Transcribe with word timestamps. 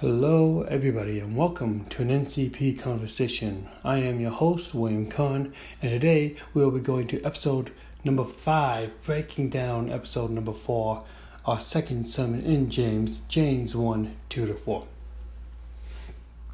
Hello, 0.00 0.62
everybody, 0.62 1.18
and 1.18 1.36
welcome 1.36 1.84
to 1.86 2.02
an 2.02 2.10
NCP 2.10 2.78
conversation. 2.78 3.68
I 3.82 3.98
am 3.98 4.20
your 4.20 4.30
host, 4.30 4.72
William 4.72 5.10
Kahn, 5.10 5.52
and 5.82 5.90
today 5.90 6.36
we 6.54 6.62
will 6.62 6.70
be 6.70 6.78
going 6.78 7.08
to 7.08 7.20
episode 7.24 7.72
number 8.04 8.22
five, 8.22 8.92
breaking 9.02 9.48
down 9.48 9.90
episode 9.90 10.30
number 10.30 10.52
four, 10.52 11.02
our 11.44 11.58
second 11.58 12.08
sermon 12.08 12.44
in 12.44 12.70
James, 12.70 13.22
James 13.22 13.74
1 13.74 14.14
2 14.28 14.46
to 14.46 14.54
4. 14.54 14.86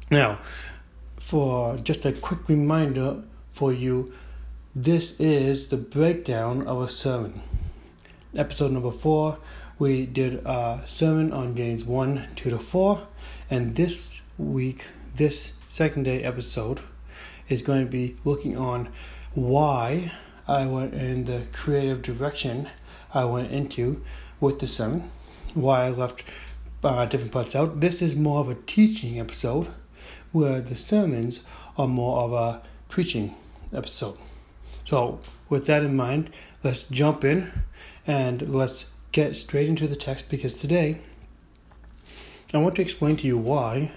Now, 0.09 0.39
for 1.17 1.77
just 1.77 2.03
a 2.03 2.13
quick 2.13 2.49
reminder 2.49 3.21
for 3.49 3.71
you, 3.71 4.11
this 4.73 5.19
is 5.19 5.67
the 5.67 5.77
breakdown 5.77 6.65
of 6.65 6.81
a 6.81 6.89
sermon. 6.89 7.43
Episode 8.35 8.71
number 8.71 8.91
four, 8.91 9.37
we 9.77 10.07
did 10.07 10.43
a 10.45 10.81
sermon 10.87 11.31
on 11.31 11.55
James 11.55 11.85
1 11.85 12.27
2 12.35 12.49
to 12.49 12.57
4, 12.57 13.07
and 13.49 13.75
this 13.75 14.09
week, 14.37 14.87
this 15.15 15.53
second 15.67 16.03
day 16.03 16.23
episode, 16.23 16.79
is 17.47 17.61
going 17.61 17.85
to 17.85 17.91
be 17.91 18.15
looking 18.23 18.57
on 18.57 18.89
why 19.33 20.11
I 20.47 20.65
went 20.65 20.93
in 20.93 21.25
the 21.25 21.47
creative 21.53 22.01
direction 22.01 22.69
I 23.13 23.25
went 23.25 23.51
into 23.51 24.03
with 24.39 24.59
the 24.59 24.67
sermon, 24.67 25.09
why 25.53 25.85
I 25.85 25.89
left 25.89 26.23
uh, 26.83 27.05
different 27.05 27.31
parts 27.31 27.55
out. 27.55 27.79
This 27.79 28.01
is 28.01 28.15
more 28.15 28.39
of 28.39 28.49
a 28.49 28.55
teaching 28.55 29.19
episode 29.19 29.67
where 30.31 30.59
the 30.61 30.75
sermons 30.75 31.43
are 31.77 31.87
more 31.87 32.23
of 32.23 32.33
a 32.33 32.61
preaching 32.89 33.35
episode. 33.73 34.17
So, 34.85 35.19
with 35.49 35.65
that 35.67 35.83
in 35.83 35.95
mind, 35.95 36.31
let's 36.63 36.83
jump 36.83 37.23
in 37.23 37.51
and 38.05 38.49
let's 38.49 38.85
get 39.11 39.35
straight 39.35 39.69
into 39.69 39.87
the 39.87 39.95
text 39.95 40.29
because 40.29 40.57
today 40.57 40.99
I 42.53 42.59
want 42.59 42.75
to 42.75 42.81
explain 42.81 43.17
to 43.17 43.27
you 43.27 43.37
why 43.37 43.91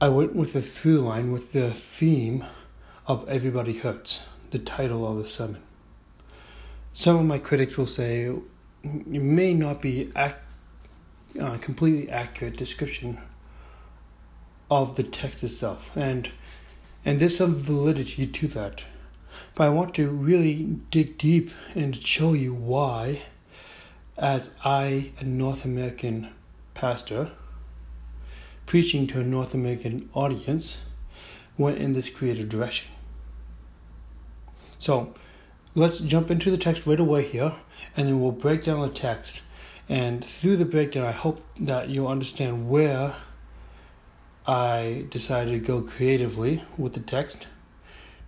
I 0.00 0.10
went 0.10 0.36
with 0.36 0.52
the 0.52 0.60
through 0.60 1.00
line 1.00 1.32
with 1.32 1.52
the 1.52 1.72
theme 1.72 2.44
of 3.06 3.26
Everybody 3.28 3.72
Hurts, 3.72 4.26
the 4.50 4.58
title 4.58 5.10
of 5.10 5.16
the 5.16 5.26
sermon. 5.26 5.62
Some 6.92 7.16
of 7.16 7.24
my 7.24 7.38
critics 7.38 7.78
will 7.78 7.86
say 7.86 8.30
it 8.84 9.06
may 9.06 9.54
not 9.54 9.80
be 9.80 10.12
a 10.14 10.34
uh, 11.40 11.56
completely 11.58 12.10
accurate 12.10 12.56
description 12.56 13.18
of 14.70 14.96
the 14.96 15.02
text 15.02 15.42
itself, 15.42 15.96
and 15.96 16.30
and 17.04 17.18
there's 17.18 17.38
some 17.38 17.54
validity 17.54 18.26
to 18.26 18.48
that. 18.48 18.82
But 19.54 19.64
I 19.64 19.70
want 19.70 19.94
to 19.94 20.08
really 20.08 20.78
dig 20.90 21.16
deep 21.16 21.50
and 21.74 21.96
show 21.96 22.34
you 22.34 22.52
why, 22.52 23.22
as 24.18 24.56
I, 24.62 25.12
a 25.18 25.24
North 25.24 25.64
American 25.64 26.28
pastor, 26.78 27.32
preaching 28.64 29.04
to 29.04 29.18
a 29.18 29.24
North 29.24 29.52
American 29.52 30.08
audience, 30.14 30.78
went 31.56 31.76
in 31.76 31.92
this 31.92 32.08
creative 32.08 32.48
direction. 32.48 32.88
So 34.78 35.12
let's 35.74 35.98
jump 35.98 36.30
into 36.30 36.52
the 36.52 36.56
text 36.56 36.86
right 36.86 37.00
away 37.00 37.24
here, 37.24 37.52
and 37.96 38.06
then 38.06 38.20
we'll 38.20 38.30
break 38.30 38.62
down 38.62 38.80
the 38.80 38.90
text. 38.90 39.40
And 39.88 40.24
through 40.24 40.56
the 40.56 40.64
breakdown, 40.64 41.04
I 41.04 41.10
hope 41.10 41.40
that 41.58 41.88
you'll 41.88 42.06
understand 42.06 42.70
where 42.70 43.16
I 44.46 45.06
decided 45.10 45.50
to 45.50 45.58
go 45.58 45.82
creatively 45.82 46.62
with 46.76 46.92
the 46.92 47.00
text 47.00 47.48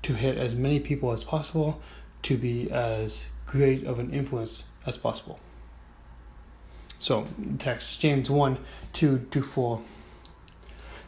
to 0.02 0.14
hit 0.14 0.36
as 0.36 0.56
many 0.56 0.80
people 0.80 1.12
as 1.12 1.22
possible 1.22 1.80
to 2.22 2.36
be 2.36 2.68
as 2.72 3.26
great 3.46 3.86
of 3.86 4.00
an 4.00 4.12
influence 4.12 4.64
as 4.84 4.98
possible. 4.98 5.38
So, 7.00 7.26
text 7.58 7.98
James 8.02 8.28
1 8.28 8.58
2 8.92 9.26
to 9.30 9.42
4. 9.42 9.80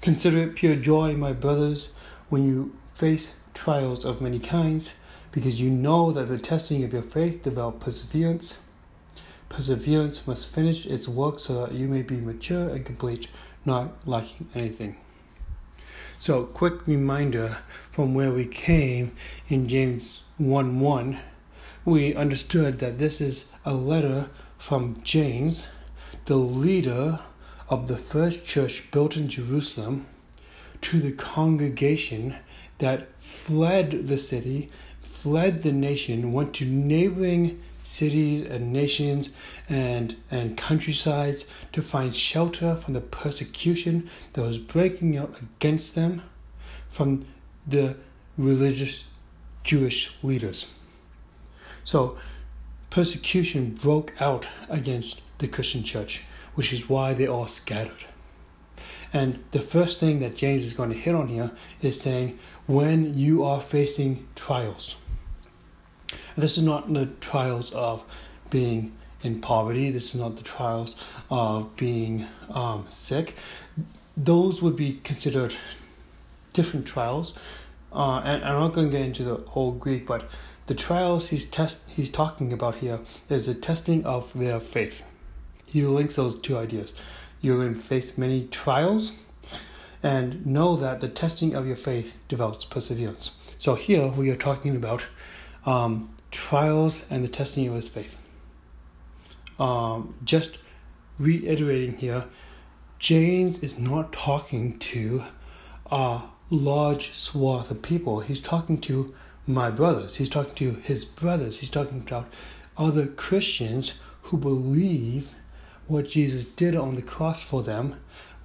Consider 0.00 0.38
it 0.38 0.54
pure 0.54 0.74
joy, 0.74 1.14
my 1.14 1.34
brothers, 1.34 1.90
when 2.30 2.46
you 2.48 2.74
face 2.94 3.38
trials 3.52 4.02
of 4.06 4.22
many 4.22 4.38
kinds, 4.38 4.94
because 5.32 5.60
you 5.60 5.68
know 5.68 6.10
that 6.10 6.28
the 6.28 6.38
testing 6.38 6.82
of 6.82 6.94
your 6.94 7.02
faith 7.02 7.42
develops 7.42 7.84
perseverance. 7.84 8.60
Perseverance 9.50 10.26
must 10.26 10.52
finish 10.52 10.86
its 10.86 11.06
work 11.06 11.38
so 11.38 11.66
that 11.66 11.74
you 11.74 11.88
may 11.88 12.00
be 12.00 12.16
mature 12.16 12.70
and 12.70 12.86
complete, 12.86 13.28
not 13.66 13.92
lacking 14.08 14.48
anything. 14.54 14.96
So, 16.18 16.44
quick 16.44 16.86
reminder 16.86 17.58
from 17.90 18.14
where 18.14 18.32
we 18.32 18.46
came 18.46 19.12
in 19.50 19.68
James 19.68 20.20
1 20.38 20.80
1, 20.80 21.18
we 21.84 22.14
understood 22.14 22.78
that 22.78 22.98
this 22.98 23.20
is 23.20 23.46
a 23.66 23.74
letter 23.74 24.30
from 24.56 25.02
James, 25.02 25.66
the 26.26 26.36
leader 26.36 27.20
of 27.68 27.88
the 27.88 27.96
first 27.96 28.44
church 28.44 28.90
built 28.90 29.16
in 29.16 29.28
Jerusalem, 29.28 30.06
to 30.82 31.00
the 31.00 31.12
congregation 31.12 32.36
that 32.78 33.08
fled 33.18 34.08
the 34.08 34.18
city, 34.18 34.68
fled 35.00 35.62
the 35.62 35.72
nation, 35.72 36.32
went 36.32 36.54
to 36.54 36.64
neighboring 36.64 37.62
cities 37.82 38.42
and 38.42 38.72
nations 38.72 39.30
and, 39.68 40.16
and 40.30 40.56
countrysides 40.56 41.46
to 41.72 41.82
find 41.82 42.14
shelter 42.14 42.74
from 42.76 42.94
the 42.94 43.00
persecution 43.00 44.08
that 44.32 44.42
was 44.42 44.58
breaking 44.58 45.16
out 45.16 45.34
against 45.40 45.94
them 45.94 46.22
from 46.88 47.24
the 47.66 47.96
religious 48.36 49.08
Jewish 49.64 50.16
leaders. 50.22 50.74
So, 51.84 52.16
persecution 52.92 53.70
broke 53.70 54.12
out 54.20 54.46
against 54.68 55.22
the 55.38 55.48
Christian 55.48 55.82
church, 55.82 56.24
which 56.54 56.74
is 56.74 56.90
why 56.90 57.14
they 57.14 57.26
all 57.26 57.46
scattered. 57.46 58.04
And 59.14 59.42
the 59.52 59.60
first 59.60 59.98
thing 59.98 60.20
that 60.20 60.36
James 60.36 60.62
is 60.62 60.74
going 60.74 60.90
to 60.90 60.96
hit 60.96 61.14
on 61.14 61.28
here 61.28 61.52
is 61.80 61.98
saying, 61.98 62.38
when 62.66 63.16
you 63.16 63.44
are 63.44 63.62
facing 63.62 64.26
trials, 64.34 64.96
this 66.36 66.58
is 66.58 66.64
not 66.64 66.92
the 66.92 67.06
trials 67.22 67.72
of 67.72 68.04
being 68.50 68.92
in 69.22 69.40
poverty. 69.40 69.90
This 69.90 70.14
is 70.14 70.20
not 70.20 70.36
the 70.36 70.42
trials 70.42 70.94
of 71.30 71.74
being 71.76 72.26
um, 72.50 72.84
sick. 72.88 73.36
Those 74.18 74.60
would 74.60 74.76
be 74.76 75.00
considered 75.02 75.54
different 76.52 76.86
trials. 76.86 77.32
Uh, 77.90 78.18
and 78.18 78.44
I'm 78.44 78.60
not 78.60 78.74
going 78.74 78.90
to 78.90 78.92
get 78.98 79.06
into 79.06 79.24
the 79.24 79.36
whole 79.48 79.72
Greek, 79.72 80.06
but 80.06 80.30
the 80.66 80.74
trials 80.74 81.28
he's 81.28 81.46
test 81.46 81.80
he's 81.88 82.10
talking 82.10 82.52
about 82.52 82.76
here 82.76 83.00
is 83.28 83.46
the 83.46 83.54
testing 83.54 84.04
of 84.04 84.32
their 84.32 84.60
faith. 84.60 85.04
He 85.66 85.82
links 85.82 86.16
those 86.16 86.40
two 86.40 86.56
ideas. 86.56 86.94
You're 87.40 87.56
going 87.56 87.74
to 87.74 87.80
face 87.80 88.16
many 88.16 88.46
trials, 88.46 89.18
and 90.02 90.44
know 90.46 90.76
that 90.76 91.00
the 91.00 91.08
testing 91.08 91.54
of 91.54 91.66
your 91.66 91.76
faith 91.76 92.22
develops 92.28 92.64
perseverance. 92.64 93.54
So 93.58 93.74
here 93.74 94.08
we 94.08 94.30
are 94.30 94.36
talking 94.36 94.76
about 94.76 95.06
um, 95.64 96.14
trials 96.30 97.04
and 97.10 97.24
the 97.24 97.28
testing 97.28 97.68
of 97.68 97.74
his 97.74 97.88
faith. 97.88 98.18
Um, 99.58 100.14
just 100.24 100.58
reiterating 101.18 101.98
here, 101.98 102.24
James 102.98 103.62
is 103.62 103.78
not 103.78 104.12
talking 104.12 104.78
to 104.78 105.22
a 105.90 106.22
large 106.50 107.10
swath 107.10 107.70
of 107.70 107.82
people. 107.82 108.20
He's 108.20 108.40
talking 108.40 108.78
to 108.78 109.14
my 109.46 109.70
brothers. 109.70 110.16
He's 110.16 110.28
talking 110.28 110.54
to 110.54 110.80
his 110.80 111.04
brothers. 111.04 111.58
He's 111.58 111.70
talking 111.70 112.00
about 112.00 112.28
other 112.76 113.06
Christians 113.06 113.94
who 114.22 114.36
believe 114.36 115.34
what 115.86 116.08
Jesus 116.08 116.44
did 116.44 116.76
on 116.76 116.94
the 116.94 117.02
cross 117.02 117.42
for 117.42 117.62
them, 117.62 117.96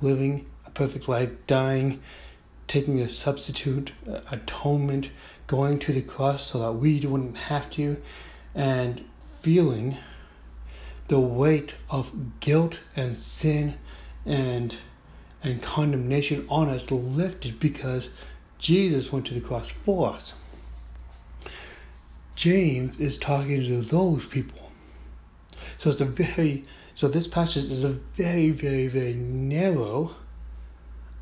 living 0.01 0.47
a 0.65 0.71
perfect 0.71 1.07
life, 1.07 1.31
dying, 1.45 2.01
taking 2.67 2.99
a 2.99 3.09
substitute 3.09 3.91
uh, 4.09 4.19
atonement, 4.31 5.11
going 5.45 5.79
to 5.79 5.93
the 5.93 6.01
cross 6.01 6.47
so 6.47 6.59
that 6.59 6.73
we 6.73 6.99
wouldn't 6.99 7.37
have 7.37 7.69
to, 7.71 8.01
and 8.53 9.05
feeling 9.19 9.97
the 11.07 11.19
weight 11.19 11.73
of 11.89 12.39
guilt 12.39 12.81
and 12.95 13.15
sin 13.15 13.75
and 14.25 14.75
and 15.43 15.61
condemnation 15.61 16.45
on 16.49 16.67
us 16.67 16.91
lifted 16.91 17.59
because 17.59 18.09
Jesus 18.57 19.13
went 19.13 19.25
to 19.27 19.33
the 19.33 19.39
cross 19.39 19.69
for 19.69 20.13
us. 20.13 20.33
James 22.37 22.99
is 22.99 23.17
talking 23.17 23.63
to 23.65 23.81
those 23.81 24.27
people. 24.27 24.71
So 25.79 25.89
it's 25.89 25.99
a 25.99 26.05
very 26.05 26.65
so 26.93 27.07
this 27.07 27.27
passage 27.27 27.65
is 27.65 27.83
a 27.83 27.89
very, 27.89 28.51
very, 28.51 28.87
very 28.87 29.13
narrow 29.13 30.15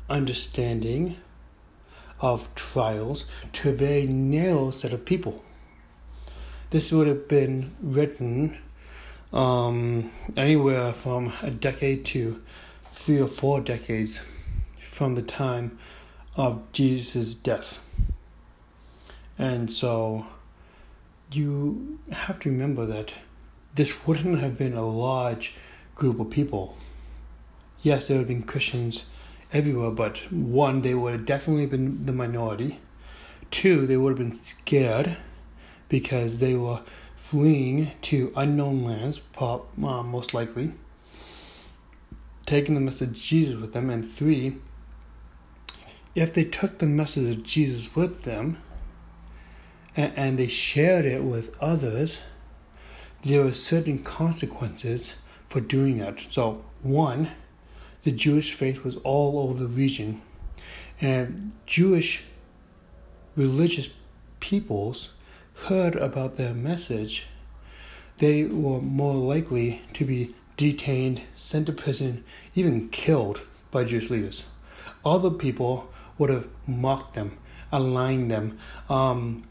understanding 0.08 1.16
of 2.20 2.54
trials 2.54 3.24
to 3.52 3.70
a 3.70 3.72
very 3.72 4.06
narrow 4.06 4.70
set 4.70 4.92
of 4.92 5.04
people. 5.04 5.42
This 6.70 6.92
would 6.92 7.06
have 7.06 7.28
been 7.28 7.74
written 7.80 8.58
um, 9.32 10.10
anywhere 10.36 10.92
from 10.92 11.32
a 11.42 11.50
decade 11.50 12.04
to 12.06 12.42
three 12.92 13.20
or 13.20 13.28
four 13.28 13.60
decades 13.60 14.22
from 14.80 15.14
the 15.14 15.22
time 15.22 15.78
of 16.36 16.72
Jesus' 16.72 17.34
death. 17.34 17.80
And 19.38 19.72
so 19.72 20.26
you 21.32 21.98
have 22.12 22.38
to 22.40 22.50
remember 22.50 22.86
that 22.86 23.12
this 23.74 24.06
wouldn't 24.06 24.40
have 24.40 24.56
been 24.56 24.74
a 24.74 24.86
large 24.86 25.54
group 25.94 26.20
of 26.20 26.30
people. 26.30 26.76
yes, 27.82 28.08
there 28.08 28.16
would 28.16 28.22
have 28.22 28.28
been 28.28 28.42
Christians 28.42 29.06
everywhere, 29.52 29.90
but 29.90 30.18
one, 30.32 30.82
they 30.82 30.94
would 30.94 31.12
have 31.12 31.26
definitely 31.26 31.66
been 31.66 32.04
the 32.06 32.12
minority. 32.12 32.80
Two, 33.50 33.86
they 33.86 33.96
would 33.96 34.10
have 34.10 34.18
been 34.18 34.32
scared 34.32 35.16
because 35.88 36.40
they 36.40 36.54
were 36.54 36.82
fleeing 37.14 37.92
to 38.02 38.32
unknown 38.36 38.84
lands, 38.84 39.20
uh, 39.38 39.58
most 39.76 40.34
likely, 40.34 40.72
taking 42.44 42.74
the 42.74 42.80
message 42.80 43.10
of 43.10 43.14
Jesus 43.14 43.60
with 43.60 43.72
them. 43.72 43.90
And 43.90 44.04
three, 44.04 44.56
if 46.14 46.32
they 46.32 46.44
took 46.44 46.78
the 46.78 46.86
message 46.86 47.36
of 47.36 47.42
Jesus 47.44 47.94
with 47.94 48.22
them 48.22 48.58
and, 49.96 50.12
and 50.16 50.38
they 50.38 50.46
shared 50.46 51.04
it 51.04 51.24
with 51.24 51.56
others, 51.60 52.20
there 53.22 53.44
were 53.44 53.52
certain 53.52 53.98
consequences 53.98 55.16
for 55.48 55.60
doing 55.60 55.98
that. 55.98 56.20
So, 56.30 56.64
one, 56.82 57.30
the 58.02 58.12
Jewish 58.12 58.52
faith 58.52 58.84
was 58.84 58.96
all 58.96 59.38
over 59.38 59.58
the 59.58 59.68
region, 59.68 60.22
and 61.00 61.52
Jewish 61.66 62.24
religious 63.34 63.90
peoples 64.40 65.10
heard 65.64 65.96
about 65.96 66.36
their 66.36 66.54
message, 66.54 67.26
they 68.18 68.44
were 68.44 68.80
more 68.80 69.14
likely 69.14 69.82
to 69.94 70.04
be 70.04 70.34
detained, 70.56 71.22
sent 71.34 71.66
to 71.66 71.72
prison, 71.72 72.24
even 72.54 72.88
killed 72.88 73.42
by 73.70 73.84
Jewish 73.84 74.10
leaders. 74.10 74.44
Other 75.04 75.30
people 75.30 75.92
would 76.18 76.30
have 76.30 76.48
mocked 76.66 77.14
them, 77.14 77.38
aligned 77.70 78.30
them, 78.30 78.58
um, 78.88 79.44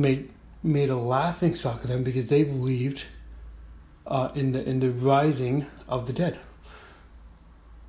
made 0.00 0.30
made 0.62 0.90
a 0.90 0.96
laughing 0.96 1.54
stock 1.54 1.82
of 1.82 1.88
them 1.88 2.02
because 2.02 2.28
they 2.28 2.44
believed 2.44 3.04
uh, 4.06 4.30
in 4.34 4.52
the 4.52 4.62
in 4.68 4.80
the 4.80 4.90
rising 4.90 5.66
of 5.88 6.06
the 6.06 6.12
dead. 6.12 6.38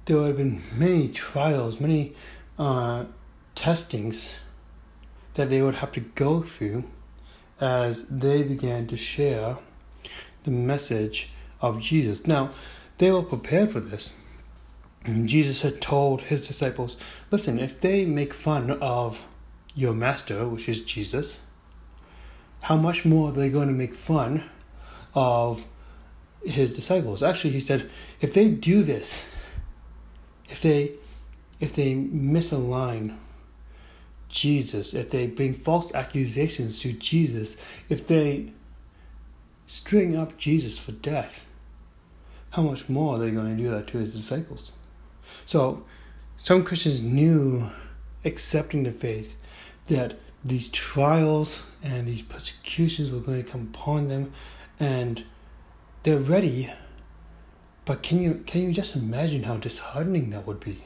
There 0.06 0.22
have 0.24 0.38
been 0.38 0.62
many 0.78 1.08
trials, 1.08 1.80
many 1.80 2.16
uh, 2.58 3.06
testings 3.56 4.36
that 5.36 5.50
they 5.50 5.62
would 5.62 5.76
have 5.76 5.92
to 5.94 6.00
go 6.00 6.42
through 6.42 6.84
as 7.60 8.08
they 8.08 8.44
began 8.44 8.88
to 8.88 8.98
share 8.98 9.58
the 10.44 10.52
message 10.52 11.32
of 11.62 11.80
Jesus. 11.80 12.26
Now, 12.26 12.50
they 12.98 13.12
were 13.12 13.22
prepared 13.22 13.72
for 13.72 13.80
this. 13.80 14.12
Jesus 15.06 15.62
had 15.62 15.82
told 15.82 16.24
his 16.24 16.48
disciples, 16.48 16.98
listen, 17.30 17.60
if 17.60 17.80
they 17.80 18.06
make 18.06 18.34
fun 18.34 18.72
of 18.82 19.24
your 19.74 19.94
master, 19.94 20.48
which 20.48 20.68
is 20.68 20.82
Jesus, 20.82 21.40
how 22.62 22.78
much 22.78 23.06
more 23.06 23.30
are 23.30 23.34
they 23.34 23.50
going 23.50 23.68
to 23.68 23.74
make 23.74 23.96
fun 23.96 24.44
of 25.14 25.68
his 26.44 26.76
disciples? 26.76 27.24
Actually, 27.24 27.52
he 27.52 27.60
said, 27.60 27.90
if 28.20 28.34
they 28.34 28.50
do 28.50 28.84
this, 28.84 29.30
if 30.50 30.62
they 30.62 30.94
if 31.60 31.74
they 31.74 31.94
misalign 31.94 33.16
Jesus, 34.28 34.94
if 34.94 35.12
they 35.12 35.28
bring 35.28 35.54
false 35.54 35.94
accusations 35.94 36.80
to 36.80 36.92
Jesus, 36.92 37.64
if 37.88 38.08
they 38.08 38.52
string 39.68 40.16
up 40.16 40.38
Jesus 40.38 40.80
for 40.80 40.92
death, 40.92 41.48
how 42.52 42.64
much 42.64 42.90
more 42.90 43.16
are 43.16 43.20
they 43.20 43.32
going 43.32 43.56
to 43.56 43.64
do 43.64 43.70
that 43.70 43.88
to 43.88 44.00
his 44.00 44.14
disciples? 44.14 44.72
So, 45.46 45.86
some 46.42 46.64
Christians 46.64 47.02
knew, 47.02 47.70
accepting 48.26 48.84
the 48.84 48.92
faith, 48.92 49.36
that 49.88 50.18
these 50.44 50.70
trials 50.70 51.66
and 51.84 52.08
these 52.08 52.22
persecutions 52.22 53.12
were 53.12 53.20
going 53.20 53.44
to 53.44 53.50
come 53.50 53.70
upon 53.74 54.08
them, 54.08 54.32
and 54.80 55.24
they're 56.04 56.18
ready. 56.18 56.72
But 57.86 58.04
can 58.04 58.22
you 58.22 58.44
can 58.46 58.62
you 58.62 58.72
just 58.72 58.96
imagine 58.96 59.44
how 59.44 59.58
disheartening 59.58 60.30
that 60.32 60.46
would 60.48 60.60
be? 60.60 60.84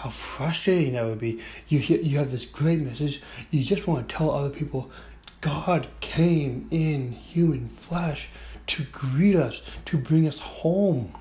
how 0.00 0.08
frustrating 0.08 0.94
that 0.94 1.04
would 1.04 1.18
be. 1.18 1.40
You 1.68 1.78
you 1.78 2.18
have 2.18 2.32
this 2.32 2.46
great 2.46 2.80
message. 2.80 3.20
You 3.50 3.62
just 3.62 3.86
want 3.86 4.08
to 4.08 4.14
tell 4.14 4.30
other 4.30 4.48
people, 4.48 4.90
God 5.42 5.88
came 6.00 6.68
in 6.70 7.12
human 7.12 7.68
flesh 7.68 8.30
to 8.68 8.84
greet 8.84 9.36
us, 9.36 9.60
to 9.86 9.98
bring 9.98 10.26
us 10.26 10.38
home, 10.38 11.14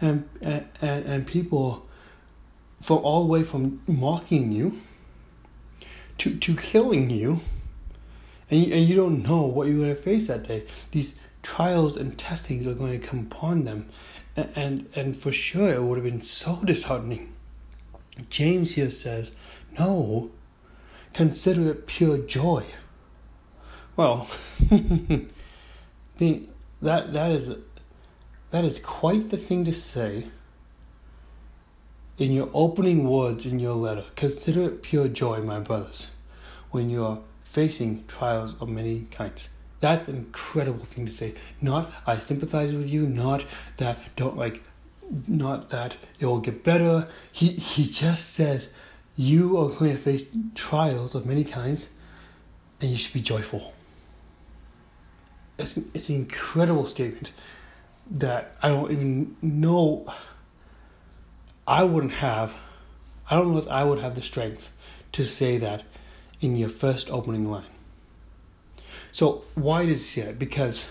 and 0.00 0.28
and 0.40 0.66
and 0.82 1.26
people 1.26 1.86
from 2.80 2.98
all 2.98 3.22
the 3.22 3.28
way 3.32 3.44
from 3.44 3.80
mocking 3.86 4.50
you 4.50 4.76
to 6.18 6.36
to 6.36 6.56
killing 6.56 7.10
you, 7.10 7.40
and 8.50 8.64
you, 8.64 8.74
and 8.74 8.88
you 8.88 8.96
don't 8.96 9.22
know 9.22 9.42
what 9.42 9.68
you're 9.68 9.78
going 9.78 9.94
to 9.94 10.00
face 10.00 10.26
that 10.28 10.48
day. 10.48 10.64
These 10.92 11.20
trials 11.42 11.96
and 11.96 12.16
testings 12.18 12.66
are 12.66 12.74
going 12.74 13.00
to 13.00 13.06
come 13.06 13.20
upon 13.20 13.64
them, 13.64 13.88
and 14.36 14.50
and, 14.56 14.88
and 14.94 15.16
for 15.16 15.32
sure 15.32 15.74
it 15.74 15.82
would 15.82 15.98
have 15.98 16.04
been 16.04 16.20
so 16.20 16.60
disheartening 16.64 17.34
James 18.30 18.74
here 18.74 18.90
says, 18.90 19.32
No, 19.78 20.30
consider 21.12 21.70
it 21.70 21.86
pure 21.86 22.18
joy. 22.18 22.64
Well, 23.96 24.28
I 24.70 25.26
mean, 26.18 26.48
that 26.82 27.12
that 27.12 27.30
is 27.30 27.56
that 28.50 28.64
is 28.64 28.78
quite 28.78 29.30
the 29.30 29.36
thing 29.36 29.64
to 29.64 29.72
say 29.72 30.28
in 32.18 32.32
your 32.32 32.48
opening 32.52 33.08
words 33.08 33.46
in 33.46 33.58
your 33.58 33.74
letter. 33.74 34.04
Consider 34.16 34.64
it 34.64 34.82
pure 34.82 35.08
joy, 35.08 35.40
my 35.40 35.60
brothers, 35.60 36.10
when 36.70 36.90
you 36.90 37.04
are 37.04 37.18
facing 37.42 38.04
trials 38.06 38.54
of 38.60 38.68
many 38.68 39.06
kinds. 39.10 39.48
That's 39.80 40.08
an 40.08 40.16
incredible 40.16 40.84
thing 40.84 41.06
to 41.06 41.12
say. 41.12 41.34
Not 41.60 41.90
I 42.06 42.18
sympathize 42.18 42.74
with 42.74 42.88
you, 42.88 43.06
not 43.06 43.44
that 43.76 43.98
don't 44.16 44.36
like 44.36 44.62
not 45.28 45.70
that 45.70 45.96
it 46.18 46.26
will 46.26 46.40
get 46.40 46.64
better. 46.64 47.08
He 47.30 47.48
he 47.48 47.84
just 47.84 48.32
says 48.32 48.72
you 49.16 49.58
are 49.58 49.68
going 49.68 49.92
to 49.92 49.98
face 49.98 50.26
trials 50.54 51.14
of 51.14 51.26
many 51.26 51.44
kinds, 51.44 51.90
and 52.80 52.90
you 52.90 52.96
should 52.96 53.12
be 53.12 53.20
joyful. 53.20 53.74
It's 55.58 55.76
it's 55.92 56.08
an 56.08 56.16
incredible 56.16 56.86
statement 56.86 57.32
that 58.10 58.56
I 58.62 58.68
don't 58.68 58.90
even 58.90 59.36
know. 59.42 60.12
I 61.66 61.84
wouldn't 61.84 62.14
have. 62.14 62.54
I 63.30 63.36
don't 63.36 63.52
know 63.52 63.58
if 63.58 63.68
I 63.68 63.84
would 63.84 64.00
have 64.00 64.14
the 64.14 64.22
strength 64.22 64.76
to 65.12 65.24
say 65.24 65.56
that 65.58 65.82
in 66.40 66.56
your 66.56 66.68
first 66.68 67.10
opening 67.10 67.50
line. 67.50 67.64
So 69.12 69.44
why 69.54 69.86
does 69.86 70.16
it? 70.18 70.38
Because 70.38 70.86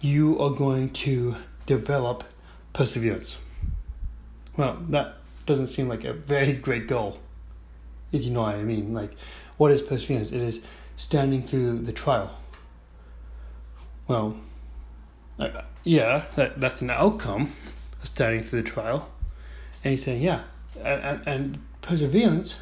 you 0.00 0.38
are 0.40 0.50
going 0.50 0.90
to 0.90 1.36
develop 1.66 2.24
perseverance. 2.72 3.38
Well, 4.56 4.78
that 4.88 5.16
doesn't 5.46 5.68
seem 5.68 5.88
like 5.88 6.04
a 6.04 6.12
very 6.12 6.54
great 6.54 6.88
goal, 6.88 7.18
if 8.10 8.24
you 8.24 8.32
know 8.32 8.42
what 8.42 8.56
I 8.56 8.62
mean. 8.62 8.92
Like, 8.92 9.14
what 9.56 9.70
is 9.70 9.80
perseverance? 9.80 10.32
It 10.32 10.42
is 10.42 10.64
standing 10.96 11.42
through 11.42 11.78
the 11.80 11.92
trial. 11.92 12.36
Well, 14.08 14.36
yeah, 15.84 16.24
that, 16.36 16.60
that's 16.60 16.82
an 16.82 16.90
outcome 16.90 17.52
of 18.00 18.08
standing 18.08 18.42
through 18.42 18.62
the 18.62 18.68
trial. 18.68 19.08
And 19.84 19.90
he's 19.90 20.04
saying, 20.04 20.22
yeah, 20.22 20.42
and, 20.82 21.22
and 21.26 21.58
perseverance, 21.80 22.60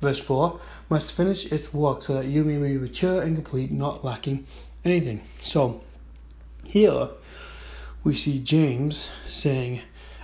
verse 0.00 0.18
4, 0.20 0.60
must 0.88 1.12
finish 1.12 1.52
its 1.52 1.72
work 1.74 2.02
so 2.02 2.14
that 2.14 2.26
you 2.26 2.44
may 2.44 2.58
be 2.58 2.78
mature 2.78 3.22
and 3.22 3.36
complete, 3.36 3.70
not 3.70 4.04
lacking 4.04 4.46
anything. 4.84 5.20
So, 5.40 5.82
here 6.64 7.10
we 8.04 8.14
see 8.14 8.38
James 8.38 9.08
saying, 9.26 9.82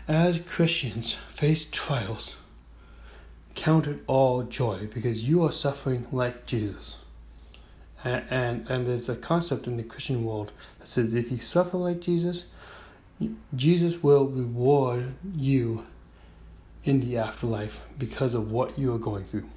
as 0.09 0.41
Christians 0.41 1.15
face 1.15 1.67
trials, 1.71 2.37
count 3.55 3.87
it 3.87 4.03
all 4.07 4.43
joy 4.43 4.89
because 4.93 5.29
you 5.29 5.43
are 5.45 5.53
suffering 5.53 6.07
like 6.11 6.47
Jesus. 6.47 7.05
And, 8.03 8.25
and, 8.29 8.71
and 8.71 8.87
there's 8.87 9.09
a 9.09 9.17
concept 9.17 9.67
in 9.67 9.77
the 9.77 9.83
Christian 9.83 10.25
world 10.25 10.53
that 10.79 10.89
says 10.89 11.15
if 11.15 11.31
you 11.31 11.39
suffer 11.39 11.79
like 11.79 12.01
Jesus, 12.01 12.47
Jesus 13.55 14.03
will 14.03 14.27
reward 14.27 15.15
you 15.35 15.85
in 16.85 17.01
the 17.01 17.17
afterlife 17.17 17.85
because 17.99 18.35
of 18.35 18.51
what 18.51 18.79
you 18.79 18.95
are 18.95 18.99
going 18.99 19.25
through. 19.25 19.49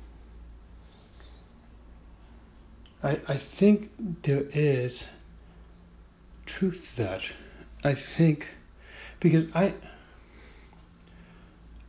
I, 3.04 3.20
I 3.28 3.36
think 3.36 3.92
there 4.24 4.46
is 4.54 5.08
truth 6.46 6.94
to 6.96 7.04
that. 7.04 7.22
I 7.84 7.94
think 7.94 8.56
because 9.20 9.46
I 9.54 9.74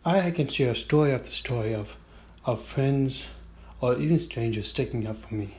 I 0.04 0.30
can 0.30 0.48
share 0.48 0.74
story 0.74 1.12
after 1.12 1.30
story 1.30 1.74
of 1.74 1.96
of 2.44 2.62
friends 2.62 3.28
or 3.80 3.98
even 3.98 4.18
strangers 4.18 4.68
sticking 4.68 5.06
up 5.06 5.16
for 5.16 5.34
me. 5.34 5.56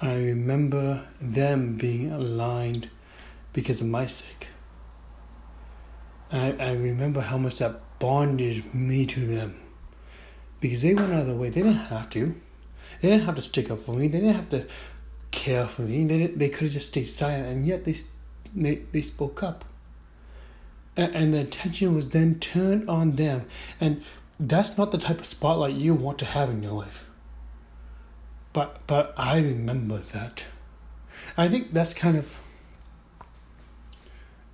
I 0.00 0.14
remember 0.16 1.06
them 1.20 1.76
being 1.76 2.12
aligned 2.12 2.90
because 3.52 3.80
of 3.80 3.88
my 3.88 4.06
sake. 4.06 4.48
I, 6.30 6.52
I 6.58 6.72
remember 6.72 7.20
how 7.22 7.38
much 7.38 7.58
that 7.58 7.80
bonded 7.98 8.74
me 8.74 9.06
to 9.06 9.20
them. 9.26 9.60
Because 10.60 10.82
they 10.82 10.94
went 10.94 11.12
out 11.12 11.20
of 11.20 11.26
the 11.26 11.34
way. 11.36 11.50
They 11.50 11.62
didn't 11.62 11.76
have 11.76 12.10
to. 12.10 12.34
They 13.00 13.08
didn't 13.10 13.24
have 13.26 13.34
to 13.36 13.42
stick 13.42 13.70
up 13.70 13.80
for 13.80 13.92
me. 13.92 14.08
They 14.08 14.20
didn't 14.20 14.36
have 14.36 14.48
to 14.50 14.66
care 15.30 15.66
for 15.66 15.82
me. 15.82 16.04
They, 16.04 16.18
didn't, 16.18 16.38
they 16.38 16.48
could 16.48 16.64
have 16.64 16.72
just 16.72 16.88
stayed 16.88 17.08
silent, 17.08 17.46
and 17.48 17.66
yet 17.66 17.84
they, 17.84 17.94
they, 18.54 18.76
they 18.92 19.02
spoke 19.02 19.42
up. 19.42 19.64
and, 20.96 21.14
and 21.14 21.34
the 21.34 21.40
attention 21.40 21.94
was 21.94 22.08
then 22.08 22.38
turned 22.38 22.88
on 22.88 23.12
them. 23.12 23.44
And 23.80 24.02
that's 24.40 24.76
not 24.76 24.92
the 24.92 24.98
type 24.98 25.20
of 25.20 25.26
spotlight 25.26 25.74
you 25.74 25.94
want 25.94 26.18
to 26.20 26.24
have 26.24 26.50
in 26.50 26.62
your 26.62 26.72
life. 26.72 27.04
But 28.52 28.86
but 28.86 29.12
I 29.18 29.38
remember 29.38 29.98
that. 29.98 30.44
I 31.36 31.48
think 31.48 31.72
that's 31.74 31.92
kind 31.92 32.16
of 32.16 32.38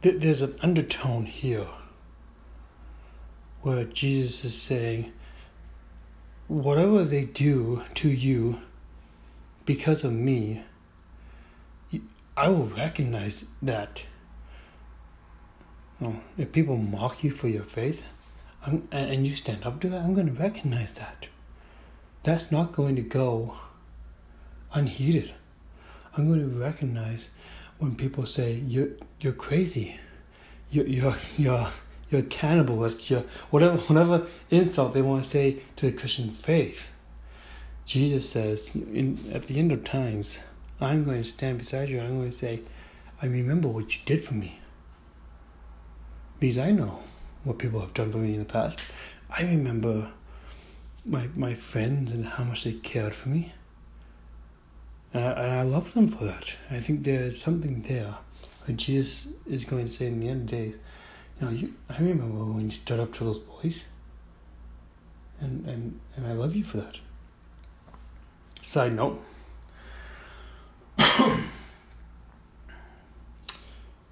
there's 0.01 0.41
an 0.41 0.57
undertone 0.61 1.27
here 1.27 1.69
where 3.62 3.85
Jesus 3.85 4.45
is 4.45 4.61
saying, 4.61 5.12
whatever 6.49 7.04
they 7.04 7.25
do 7.25 7.83
to 7.95 8.09
you 8.09 8.61
because 9.64 10.04
of 10.04 10.12
me, 10.12 10.62
I 12.37 12.49
will 12.49 12.66
recognize 12.66 13.54
that. 13.62 14.02
Oh, 16.00 16.16
if 16.37 16.50
people 16.50 16.76
mock 16.76 17.23
you 17.23 17.31
for 17.31 17.49
your 17.49 17.62
faith, 17.62 18.04
I'm, 18.66 18.88
and 18.90 19.26
you 19.26 19.35
stand 19.37 19.64
up 19.64 19.81
to 19.81 19.88
that, 19.90 20.02
I'm 20.02 20.14
going 20.14 20.35
to 20.35 20.40
recognize 20.40 20.95
that. 20.95 21.28
That's 22.23 22.50
not 22.50 22.73
going 22.73 22.97
to 22.97 23.02
go 23.02 23.57
unheeded. 24.73 25.33
I'm 26.16 26.28
going 26.28 26.40
to 26.40 26.59
recognize 26.59 27.28
when 27.78 27.97
people 27.97 28.26
say 28.26 28.62
you're 28.66 28.90
you're 29.21 29.33
crazy, 29.33 29.99
you're 30.71 30.87
you're 30.87 31.16
you're 31.37 31.69
you're 32.12 32.21
a 32.21 32.25
cannibalist, 32.25 33.11
you're 33.11 33.25
whatever 33.50 33.78
whatever 33.78 34.26
insult 34.50 34.95
they 34.95 35.02
want 35.02 35.25
to 35.25 35.31
say 35.31 35.62
to 35.76 35.87
the 35.90 35.97
Christian 35.97 36.31
faith. 36.31 36.95
Jesus 37.87 38.28
says, 38.28 38.71
in, 38.75 39.19
at 39.33 39.45
the 39.45 39.59
end 39.59 39.73
of 39.73 39.83
times, 39.83 40.38
I'm 40.81 41.04
going 41.04 41.23
to 41.23 41.28
stand 41.28 41.59
beside 41.59 41.88
you. 41.88 42.00
I'm 42.00 42.19
going 42.19 42.31
to 42.31 42.37
say, 42.37 42.61
I 43.21 43.26
remember 43.26 43.69
what 43.69 43.95
you 43.95 44.00
did 44.04 44.23
for 44.23 44.35
me. 44.35 44.61
Because 46.38 46.59
I 46.59 46.71
know 46.71 47.00
what 47.45 47.59
people 47.59 47.81
have 47.81 47.95
done 47.95 48.12
for 48.12 48.19
me 48.19 48.35
in 48.35 48.40
the 48.40 48.45
past. 48.45 48.81
I 49.31 49.42
remember 49.45 50.12
my 51.04 51.28
my 51.35 51.54
friends 51.54 52.12
and 52.12 52.25
how 52.25 52.45
much 52.45 52.64
they 52.64 52.73
cared 52.73 53.14
for 53.14 53.28
me. 53.28 53.52
And 55.14 55.25
I, 55.25 55.31
and 55.31 55.52
I 55.52 55.62
love 55.62 55.95
them 55.95 56.09
for 56.09 56.25
that. 56.25 56.57
I 56.71 56.81
think 56.81 57.02
there's 57.02 57.40
something 57.40 57.83
there. 57.83 58.16
Where 58.64 58.76
Jesus 58.76 59.35
is 59.49 59.64
going 59.64 59.87
to 59.87 59.92
say 59.92 60.07
in 60.07 60.21
the 60.21 60.28
end 60.28 60.42
of 60.42 60.47
days, 60.47 60.75
know, 61.43 61.51
you, 61.51 61.75
I 61.89 61.99
remember 61.99 62.25
when 62.25 62.65
you 62.65 62.71
stood 62.71 63.01
up 63.01 63.13
to 63.15 63.25
those 63.25 63.41
boys. 63.41 63.83
And, 65.41 65.67
and, 65.67 66.01
and 66.17 66.27
I 66.27 66.33
love 66.33 66.55
you 66.55 66.65
for 66.65 66.79
that. 66.79 66.99
Side 68.63 68.95
note. 68.95 69.23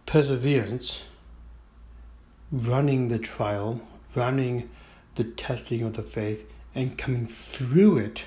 Perseverance, 0.07 1.07
running 2.51 3.09
the 3.09 3.19
trial, 3.19 3.81
running 4.15 4.69
the 5.15 5.25
testing 5.25 5.83
of 5.83 5.95
the 5.95 6.03
faith, 6.03 6.45
and 6.75 6.99
coming 6.99 7.27
through 7.27 7.99
it 7.99 8.25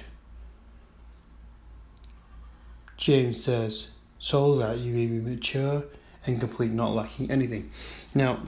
James 3.04 3.44
says, 3.44 3.88
so 4.18 4.56
that 4.56 4.78
you 4.78 4.94
may 4.94 5.08
be 5.08 5.20
mature 5.20 5.84
and 6.26 6.40
complete, 6.40 6.72
not 6.72 6.94
lacking 6.94 7.30
anything. 7.30 7.70
Now, 8.16 8.42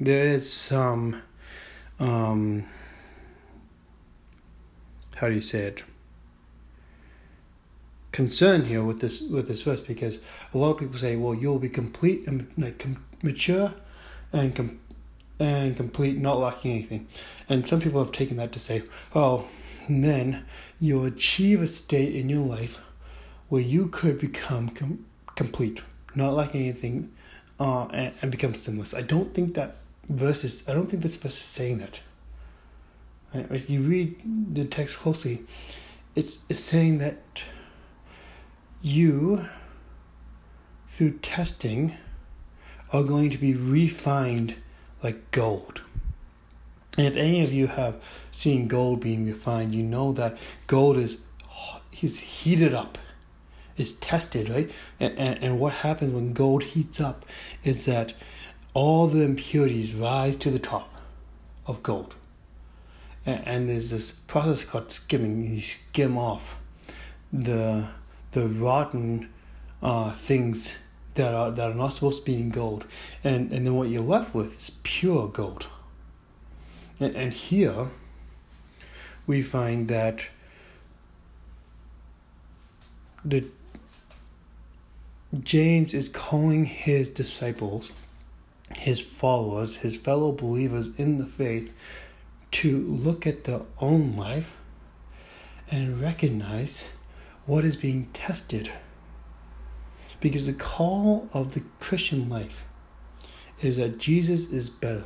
there 0.00 0.24
is 0.26 0.52
some, 0.52 1.22
um, 1.98 2.66
how 5.16 5.28
do 5.28 5.34
you 5.34 5.40
say 5.40 5.60
it? 5.60 5.82
Concern 8.12 8.64
here 8.64 8.82
with 8.82 9.00
this 9.00 9.20
with 9.20 9.46
this 9.48 9.62
verse 9.62 9.82
because 9.82 10.20
a 10.54 10.58
lot 10.58 10.70
of 10.70 10.78
people 10.78 10.96
say, 10.96 11.16
well, 11.16 11.34
you'll 11.34 11.58
be 11.58 11.68
complete 11.68 12.26
and 12.26 12.50
like 12.56 12.78
com- 12.78 13.04
mature 13.22 13.74
and 14.32 14.56
com- 14.56 14.80
and 15.38 15.76
complete, 15.76 16.16
not 16.16 16.38
lacking 16.38 16.72
anything. 16.72 17.06
And 17.48 17.68
some 17.68 17.80
people 17.80 18.02
have 18.02 18.12
taken 18.12 18.38
that 18.38 18.52
to 18.52 18.58
say, 18.58 18.82
oh, 19.14 19.46
then 19.88 20.46
you'll 20.80 21.04
achieve 21.04 21.60
a 21.60 21.66
state 21.66 22.14
in 22.14 22.28
your 22.28 22.40
life 22.40 22.82
where 23.48 23.62
you 23.62 23.88
could 23.88 24.18
become 24.18 24.70
com- 24.70 25.04
complete, 25.34 25.82
not 26.14 26.32
lacking 26.32 26.62
anything, 26.62 27.12
uh, 27.60 27.86
and, 27.88 28.14
and, 28.22 28.30
become 28.30 28.54
sinless. 28.54 28.92
I 28.92 29.02
don't 29.02 29.32
think 29.32 29.54
that 29.54 29.76
verse 30.08 30.44
is, 30.44 30.68
I 30.68 30.74
don't 30.74 30.86
think 30.86 31.02
this 31.02 31.16
verse 31.16 31.36
is 31.36 31.42
saying 31.42 31.78
that. 31.78 32.00
Uh, 33.34 33.42
if 33.50 33.68
you 33.68 33.80
read 33.80 34.20
the 34.54 34.64
text 34.64 34.98
closely, 34.98 35.44
it's, 36.14 36.40
it's 36.48 36.60
saying 36.60 36.98
that 36.98 37.42
you, 38.82 39.46
through 40.88 41.18
testing, 41.18 41.96
are 42.92 43.02
going 43.02 43.30
to 43.30 43.38
be 43.38 43.54
refined 43.54 44.54
like 45.02 45.30
gold. 45.30 45.82
And 46.96 47.06
if 47.06 47.16
any 47.16 47.42
of 47.42 47.52
you 47.52 47.66
have 47.66 48.00
seen 48.30 48.68
gold 48.68 49.00
being 49.00 49.26
refined, 49.26 49.74
you 49.74 49.82
know 49.82 50.12
that 50.12 50.38
gold 50.66 50.96
is 50.96 51.18
is 52.02 52.20
heated 52.20 52.74
up 52.74 52.98
is 53.76 53.94
tested, 53.94 54.48
right? 54.48 54.70
And, 54.98 55.18
and, 55.18 55.42
and 55.42 55.60
what 55.60 55.74
happens 55.74 56.12
when 56.12 56.32
gold 56.32 56.64
heats 56.64 57.00
up 57.00 57.24
is 57.62 57.84
that 57.86 58.14
all 58.76 59.06
the 59.06 59.22
impurities 59.22 59.94
rise 59.94 60.36
to 60.36 60.50
the 60.50 60.58
top 60.58 60.92
of 61.66 61.82
gold. 61.82 62.14
And, 63.24 63.48
and 63.48 63.68
there's 63.70 63.88
this 63.88 64.10
process 64.10 64.66
called 64.66 64.92
skimming. 64.92 65.54
You 65.54 65.62
skim 65.62 66.18
off 66.18 66.56
the 67.32 67.88
the 68.32 68.46
rotten 68.46 69.30
uh, 69.82 70.12
things 70.12 70.78
that 71.14 71.32
are 71.32 71.50
that 71.52 71.70
are 71.70 71.74
not 71.74 71.94
supposed 71.94 72.18
to 72.18 72.24
be 72.26 72.34
in 72.34 72.50
gold, 72.50 72.86
and 73.24 73.50
and 73.50 73.66
then 73.66 73.74
what 73.74 73.88
you're 73.88 74.02
left 74.02 74.34
with 74.34 74.60
is 74.60 74.70
pure 74.82 75.26
gold. 75.28 75.68
And, 77.00 77.16
and 77.16 77.32
here 77.32 77.88
we 79.26 79.40
find 79.40 79.88
that 79.88 80.28
the 83.24 83.46
James 85.42 85.94
is 85.94 86.10
calling 86.10 86.66
his 86.66 87.08
disciples, 87.08 87.90
his 88.74 89.00
followers, 89.00 89.76
his 89.76 89.96
fellow 89.96 90.32
believers 90.32 90.90
in 90.96 91.18
the 91.18 91.26
faith 91.26 91.74
to 92.50 92.78
look 92.78 93.26
at 93.26 93.44
their 93.44 93.62
own 93.80 94.16
life 94.16 94.56
and 95.70 96.00
recognize 96.00 96.90
what 97.44 97.64
is 97.64 97.76
being 97.76 98.06
tested. 98.12 98.70
Because 100.20 100.46
the 100.46 100.52
call 100.52 101.28
of 101.32 101.54
the 101.54 101.62
Christian 101.80 102.28
life 102.28 102.66
is 103.60 103.76
that 103.76 103.98
Jesus 103.98 104.52
is 104.52 104.70
better. 104.70 105.04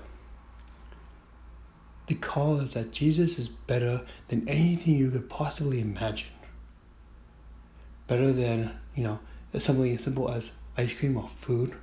The 2.07 2.15
call 2.15 2.61
is 2.61 2.75
that 2.75 2.93
Jesus 2.93 3.39
is 3.39 3.49
better 3.49 4.03
than 4.29 4.49
anything 4.49 4.97
you 4.97 5.11
could 5.11 5.29
possibly 5.29 5.81
imagine. 5.81 6.31
Better 8.07 8.33
than, 8.33 8.73
you 8.95 9.05
know, 9.05 9.21
something 9.59 9.95
as 9.95 10.03
simple 10.03 10.31
as 10.31 10.53
ice 10.77 10.95
cream 10.95 11.17
or 11.17 11.29
food 11.29 11.77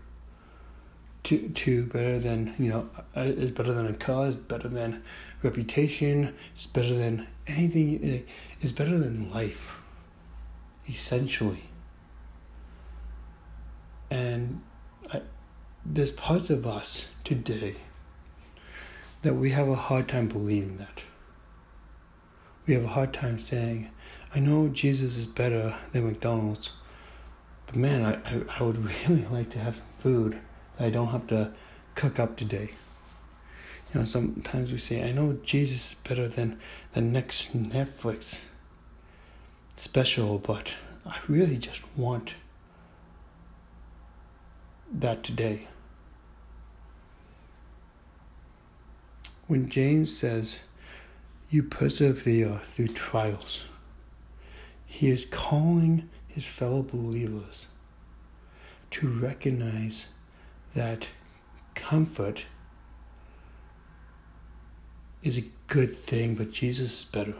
to 1.28 1.50
to 1.50 1.84
better 1.86 2.20
than 2.20 2.56
you 2.58 2.70
know 2.70 2.90
uh, 3.16 3.22
is 3.22 3.52
better 3.52 3.74
than 3.74 3.86
a 3.86 3.94
car 3.94 4.28
is 4.28 4.38
better 4.38 4.70
than 4.70 5.04
reputation 5.44 6.34
it's 6.54 6.66
better 6.66 6.96
than 6.96 7.28
anything 7.48 8.24
is 8.62 8.72
better 8.72 8.98
than 8.98 9.30
life 9.32 9.78
essentially. 10.88 11.64
And 14.10 14.62
I, 15.12 15.22
there's 15.86 16.14
parts 16.14 16.50
of 16.50 16.66
us 16.66 17.10
today 17.26 17.76
that 19.22 19.34
we 19.34 19.52
have 19.52 19.68
a 19.68 19.76
hard 19.76 20.08
time 20.08 20.30
believing 20.30 20.78
that. 20.78 21.04
We 22.66 22.74
have 22.74 22.86
a 22.86 22.90
hard 23.00 23.14
time 23.14 23.40
saying 23.40 23.90
i 24.36 24.40
know 24.40 24.68
jesus 24.68 25.16
is 25.16 25.26
better 25.26 25.74
than 25.94 26.06
mcdonald's 26.06 26.74
but 27.68 27.76
man, 27.76 28.06
I, 28.06 28.14
I, 28.26 28.42
I 28.60 28.64
would 28.64 28.78
really 29.10 29.26
like 29.30 29.52
to 29.52 29.60
have 29.60 29.76
some 29.76 29.86
food 30.00 30.40
I 30.80 30.90
don't 30.90 31.08
have 31.08 31.28
to 31.28 31.52
cook 31.96 32.20
up 32.20 32.38
today. 32.38 32.70
You 33.94 34.02
know, 34.02 34.06
sometimes 34.06 34.72
we 34.72 34.78
say, 34.78 35.04
I 35.04 35.12
know 35.12 35.38
Jesus 35.44 35.92
is 35.92 35.96
better 36.08 36.28
than 36.28 36.60
the 36.94 37.02
next 37.02 37.58
Netflix 37.58 38.46
special, 39.76 40.38
but 40.38 40.76
I 41.06 41.20
really 41.28 41.58
just 41.58 41.82
want 41.96 42.36
that 44.92 45.24
today. 45.24 45.68
When 49.48 49.70
James 49.70 50.16
says, 50.16 50.60
You 51.50 51.64
persevere 51.64 52.60
through 52.64 52.90
trials, 52.90 53.66
he 54.86 55.08
is 55.10 55.26
calling 55.26 56.10
his 56.28 56.46
fellow 56.48 56.84
believers 56.84 57.68
to 58.92 59.08
recognize 59.08 60.08
that 60.78 61.10
comfort 61.74 62.46
is 65.24 65.36
a 65.36 65.44
good 65.66 65.90
thing, 65.90 66.36
but 66.36 66.52
Jesus 66.52 67.00
is 67.00 67.06
better. 67.06 67.34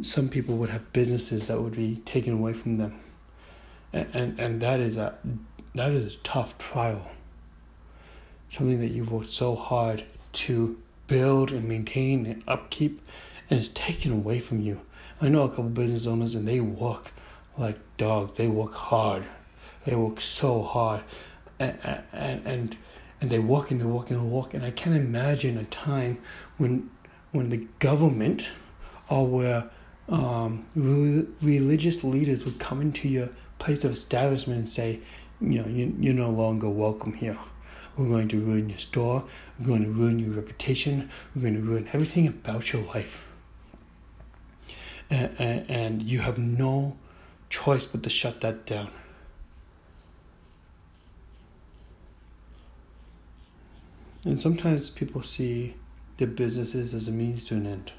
Some 0.00 0.30
people 0.30 0.56
would 0.56 0.70
have 0.70 0.94
businesses 0.94 1.48
that 1.48 1.60
would 1.60 1.76
be 1.76 1.96
taken 2.06 2.32
away 2.32 2.54
from 2.54 2.78
them. 2.78 2.98
And, 3.92 4.08
and, 4.14 4.40
and 4.40 4.62
that 4.62 4.80
is 4.80 4.96
a 4.96 5.18
that 5.74 5.92
is 5.92 6.14
a 6.14 6.18
tough 6.18 6.56
trial. 6.56 7.02
something 8.48 8.80
that 8.80 8.92
you 8.92 9.04
worked 9.04 9.28
so 9.28 9.54
hard 9.54 10.04
to 10.32 10.78
build 11.06 11.52
and 11.52 11.68
maintain 11.68 12.24
and 12.24 12.42
upkeep, 12.48 13.02
and 13.50 13.58
it's 13.58 13.68
taken 13.68 14.10
away 14.10 14.40
from 14.40 14.62
you. 14.62 14.80
I 15.20 15.28
know 15.28 15.42
a 15.42 15.50
couple 15.50 15.64
business 15.64 16.06
owners, 16.06 16.34
and 16.34 16.48
they 16.48 16.60
work 16.60 17.12
like 17.58 17.78
dogs. 17.98 18.38
They 18.38 18.48
work 18.48 18.72
hard. 18.72 19.26
They 19.86 19.94
work 19.94 20.20
so 20.20 20.62
hard, 20.62 21.02
and 21.58 21.78
and 22.12 22.76
and, 23.20 23.30
they 23.30 23.38
work 23.38 23.70
and 23.70 23.80
they 23.80 23.84
work 23.84 24.10
and 24.10 24.20
they 24.20 24.24
work. 24.24 24.52
And 24.52 24.64
I 24.64 24.70
can't 24.72 24.94
imagine 24.94 25.56
a 25.56 25.64
time 25.64 26.18
when 26.58 26.90
when 27.32 27.48
the 27.48 27.66
government 27.78 28.48
or 29.08 29.26
where 29.26 29.70
um, 30.08 30.66
re- 30.74 31.26
religious 31.40 32.04
leaders 32.04 32.44
would 32.44 32.58
come 32.58 32.80
into 32.80 33.08
your 33.08 33.30
place 33.58 33.84
of 33.84 33.92
establishment 33.92 34.58
and 34.58 34.68
say, 34.68 35.00
you 35.40 35.60
know, 35.60 35.66
you, 35.66 35.94
you're 35.98 36.14
no 36.14 36.30
longer 36.30 36.68
welcome 36.68 37.12
here. 37.14 37.38
We're 37.96 38.08
going 38.08 38.28
to 38.28 38.40
ruin 38.40 38.68
your 38.68 38.78
store. 38.78 39.24
We're 39.58 39.66
going 39.66 39.84
to 39.84 39.90
ruin 39.90 40.18
your 40.18 40.30
reputation. 40.30 41.10
We're 41.34 41.42
going 41.42 41.54
to 41.54 41.60
ruin 41.60 41.88
everything 41.92 42.26
about 42.26 42.72
your 42.72 42.82
life. 42.82 43.32
And, 45.08 45.34
and, 45.38 45.70
and 45.70 46.02
you 46.02 46.18
have 46.20 46.38
no 46.38 46.98
choice 47.48 47.86
but 47.86 48.02
to 48.02 48.10
shut 48.10 48.40
that 48.42 48.66
down. 48.66 48.90
And 54.26 54.40
sometimes 54.40 54.90
people 54.90 55.22
see 55.22 55.76
their 56.16 56.26
businesses 56.26 56.92
as 56.92 57.06
a 57.06 57.12
means 57.12 57.44
to 57.44 57.54
an 57.54 57.64
end. 57.64 57.92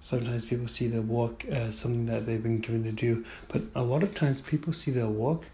Sometimes 0.00 0.44
people 0.44 0.68
see 0.68 0.86
their 0.86 1.02
work 1.02 1.44
as 1.46 1.76
something 1.76 2.06
that 2.06 2.24
they've 2.24 2.42
been 2.42 2.60
given 2.60 2.84
to 2.84 2.92
do, 2.92 3.24
but 3.48 3.62
a 3.74 3.82
lot 3.82 4.04
of 4.04 4.14
times 4.14 4.40
people 4.40 4.72
see 4.72 4.92
their 4.92 5.08
work, 5.08 5.46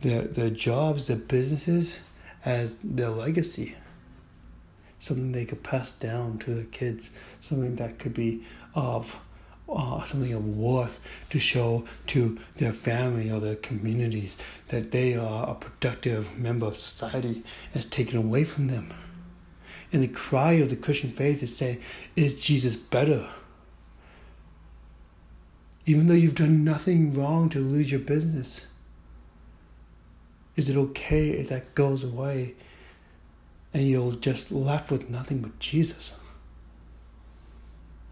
their 0.00 0.22
their 0.22 0.50
jobs, 0.50 1.06
their 1.06 1.16
businesses 1.16 2.00
as 2.44 2.78
their 2.82 3.10
legacy. 3.10 3.76
Something 4.98 5.30
they 5.30 5.44
could 5.44 5.62
pass 5.62 5.92
down 5.92 6.38
to 6.38 6.52
their 6.52 6.64
kids, 6.64 7.12
something 7.40 7.76
that 7.76 8.00
could 8.00 8.12
be 8.12 8.42
of 8.74 9.20
uh, 9.68 10.04
something 10.04 10.32
of 10.32 10.56
worth 10.56 11.00
to 11.30 11.38
show 11.38 11.84
to 12.06 12.38
their 12.56 12.72
family 12.72 13.30
or 13.30 13.40
their 13.40 13.56
communities 13.56 14.36
that 14.68 14.90
they 14.90 15.14
are 15.14 15.48
a 15.48 15.54
productive 15.54 16.38
member 16.38 16.66
of 16.66 16.76
society 16.78 17.42
and 17.72 17.90
taken 17.90 18.18
away 18.18 18.44
from 18.44 18.68
them. 18.68 18.92
And 19.92 20.02
the 20.02 20.08
cry 20.08 20.52
of 20.54 20.70
the 20.70 20.76
Christian 20.76 21.10
faith 21.10 21.42
is 21.42 21.56
say, 21.56 21.78
is 22.16 22.34
Jesus 22.40 22.76
better? 22.76 23.28
Even 25.86 26.06
though 26.06 26.14
you've 26.14 26.34
done 26.34 26.64
nothing 26.64 27.14
wrong 27.14 27.48
to 27.50 27.58
lose 27.58 27.90
your 27.90 28.00
business, 28.00 28.66
is 30.56 30.68
it 30.68 30.76
okay 30.76 31.30
if 31.30 31.48
that 31.48 31.74
goes 31.74 32.04
away 32.04 32.54
and 33.72 33.88
you're 33.88 34.14
just 34.14 34.52
left 34.52 34.90
with 34.90 35.10
nothing 35.10 35.40
but 35.40 35.58
Jesus? 35.58 36.12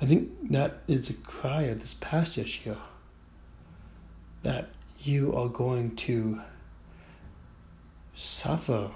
I 0.03 0.05
think 0.05 0.51
that 0.51 0.83
is 0.89 1.07
the 1.07 1.15
cry 1.15 1.63
of 1.63 1.81
this 1.81 1.95
passage 1.95 2.55
here. 2.65 2.77
That 4.43 4.71
you 4.99 5.33
are 5.33 5.49
going 5.49 5.95
to 5.95 6.41
suffer 8.13 8.91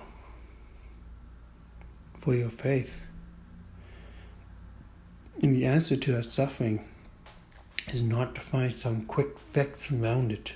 for 2.19 2.35
your 2.35 2.51
faith. 2.51 3.07
And 5.41 5.55
the 5.55 5.65
answer 5.65 5.95
to 5.95 6.13
that 6.13 6.25
suffering 6.25 6.89
is 7.93 8.03
not 8.03 8.35
to 8.35 8.41
find 8.41 8.73
some 8.73 9.03
quick 9.03 9.39
fix 9.39 9.93
around 9.93 10.33
it, 10.33 10.55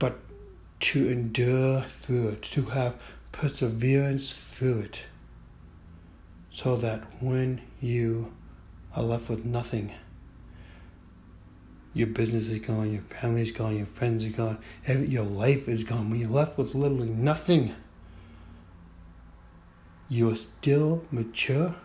but 0.00 0.18
to 0.80 1.08
endure 1.08 1.82
through 1.82 2.30
it, 2.30 2.42
to 2.42 2.62
have 2.62 3.00
perseverance 3.30 4.32
through 4.32 4.80
it, 4.80 5.00
so 6.50 6.74
that 6.76 7.04
when 7.22 7.60
you 7.80 8.32
are 8.96 9.02
left 9.02 9.28
with 9.28 9.44
nothing, 9.44 9.92
your 11.92 12.08
business 12.08 12.48
is 12.48 12.58
gone, 12.58 12.90
your 12.92 13.02
family 13.02 13.42
is 13.42 13.52
gone, 13.52 13.76
your 13.76 13.86
friends 13.86 14.24
are 14.24 14.30
gone, 14.30 14.58
your 14.86 15.22
life 15.22 15.68
is 15.68 15.84
gone. 15.84 16.10
When 16.10 16.18
you're 16.18 16.30
left 16.30 16.58
with 16.58 16.74
literally 16.74 17.10
nothing, 17.10 17.74
you 20.08 20.30
are 20.30 20.36
still 20.36 21.04
mature 21.10 21.76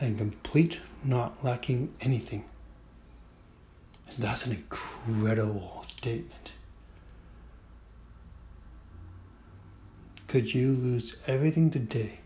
and 0.00 0.16
complete, 0.16 0.78
not 1.04 1.44
lacking 1.44 1.94
anything. 2.00 2.44
And 4.08 4.18
that's 4.18 4.46
an 4.46 4.52
incredible 4.52 5.84
statement. 5.86 6.52
Could 10.26 10.54
you 10.54 10.72
lose 10.72 11.16
everything 11.26 11.70
today 11.70 12.20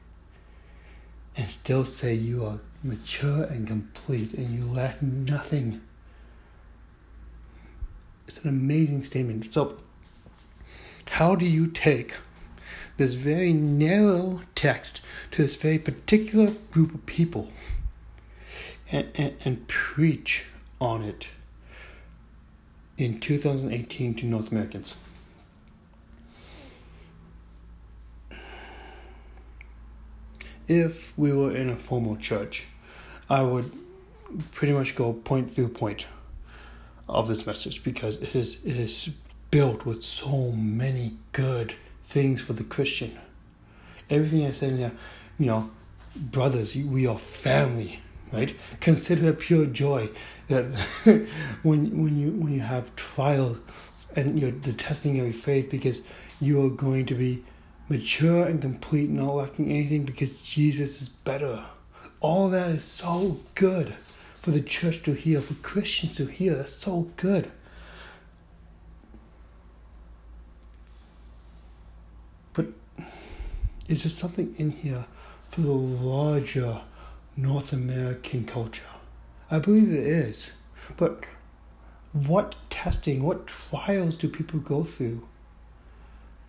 and 1.37 1.49
still 1.49 1.85
say 1.85 2.14
you 2.14 2.45
are 2.45 2.61
mature 2.85 3.44
and 3.44 3.66
complete 3.66 4.35
and 4.35 4.51
you 4.51 4.64
lack 4.64 5.03
nothing? 5.03 5.81
It's 8.29 8.38
an 8.38 8.49
amazing 8.49 9.03
statement. 9.03 9.53
So, 9.53 9.77
how 11.09 11.35
do 11.35 11.47
you 11.47 11.66
take 11.66 12.16
this 12.97 13.14
very 13.14 13.53
narrow 13.53 14.42
text 14.55 15.01
to 15.33 15.42
this 15.42 15.57
very 15.57 15.79
particular 15.79 16.53
group 16.70 16.94
of 16.94 17.05
people 17.07 17.51
and, 18.92 19.09
and, 19.14 19.35
and 19.44 19.66
preach 19.66 20.47
on 20.81 21.03
it? 21.03 21.29
in 22.97 23.18
2018 23.18 24.14
to 24.14 24.27
North 24.27 24.51
Americans. 24.53 24.94
If 30.66 31.16
we 31.18 31.33
were 31.33 31.55
in 31.55 31.68
a 31.68 31.77
formal 31.77 32.16
church, 32.16 32.66
I 33.29 33.43
would 33.43 33.71
pretty 34.53 34.73
much 34.73 34.95
go 34.95 35.13
point 35.13 35.51
through 35.51 35.69
point 35.69 36.07
of 37.09 37.29
this 37.29 37.47
message 37.47 37.85
because 37.85 38.21
it 38.23 38.35
is 38.35 38.65
it 38.65 38.77
is 38.77 39.17
built 39.51 39.87
with 39.87 40.03
so 40.03 40.53
many 40.53 41.17
good 41.33 41.75
things 42.03 42.43
for 42.43 42.53
the 42.53 42.65
Christian. 42.65 43.19
Everything 44.11 44.47
I 44.47 44.53
said 44.53 44.77
here, 44.77 44.93
you 45.39 45.47
know, 45.47 45.71
brothers, 46.17 46.77
we 46.77 47.07
are 47.07 47.19
family 47.19 48.01
right? 48.35 48.55
Consider 48.81 49.29
it 49.29 49.39
pure 49.39 49.67
joy 49.67 50.11
that 50.49 50.65
when 51.63 52.03
when 52.03 52.19
you 52.19 52.31
when 52.33 52.53
you 52.53 52.61
have 52.61 52.95
trials 52.97 53.59
and 54.17 54.39
you're 54.39 54.51
the 54.51 54.73
testing 54.73 55.19
of 55.19 55.27
your 55.27 55.35
faith 55.35 55.71
because 55.71 56.03
you 56.41 56.65
are 56.65 56.71
going 56.71 57.07
to 57.07 57.15
be 57.15 57.45
mature 57.89 58.47
and 58.47 58.61
complete, 58.61 59.11
not 59.11 59.35
lacking 59.35 59.71
anything 59.71 60.05
because 60.05 60.33
Jesus 60.33 61.01
is 61.01 61.09
better. 61.09 61.65
All 62.25 62.49
that 62.49 62.71
is 62.71 62.83
so 62.85 63.37
good 63.55 63.97
for 64.37 64.51
the 64.51 64.63
church 64.63 65.03
to 65.03 65.13
hear, 65.13 65.43
for 65.43 65.53
Christians 65.63 66.17
to 66.17 66.25
hear. 66.25 66.55
That's 66.55 66.73
so 66.73 67.11
good. 67.19 67.51
But 72.55 72.69
is 73.89 74.05
there 74.05 74.11
something 74.11 74.55
in 74.57 74.71
here 74.71 75.05
for 75.51 75.61
the 75.61 75.71
larger 75.71 76.81
North 77.37 77.75
American 77.75 78.47
culture? 78.47 78.89
I 79.51 79.59
believe 79.59 79.93
it 79.93 80.07
is. 80.07 80.53
But 80.97 81.25
what 82.15 82.57
testing, 82.71 83.23
what 83.23 83.49
trials 83.49 84.17
do 84.17 84.31
people 84.31 84.61
go 84.61 84.83
through 84.83 85.29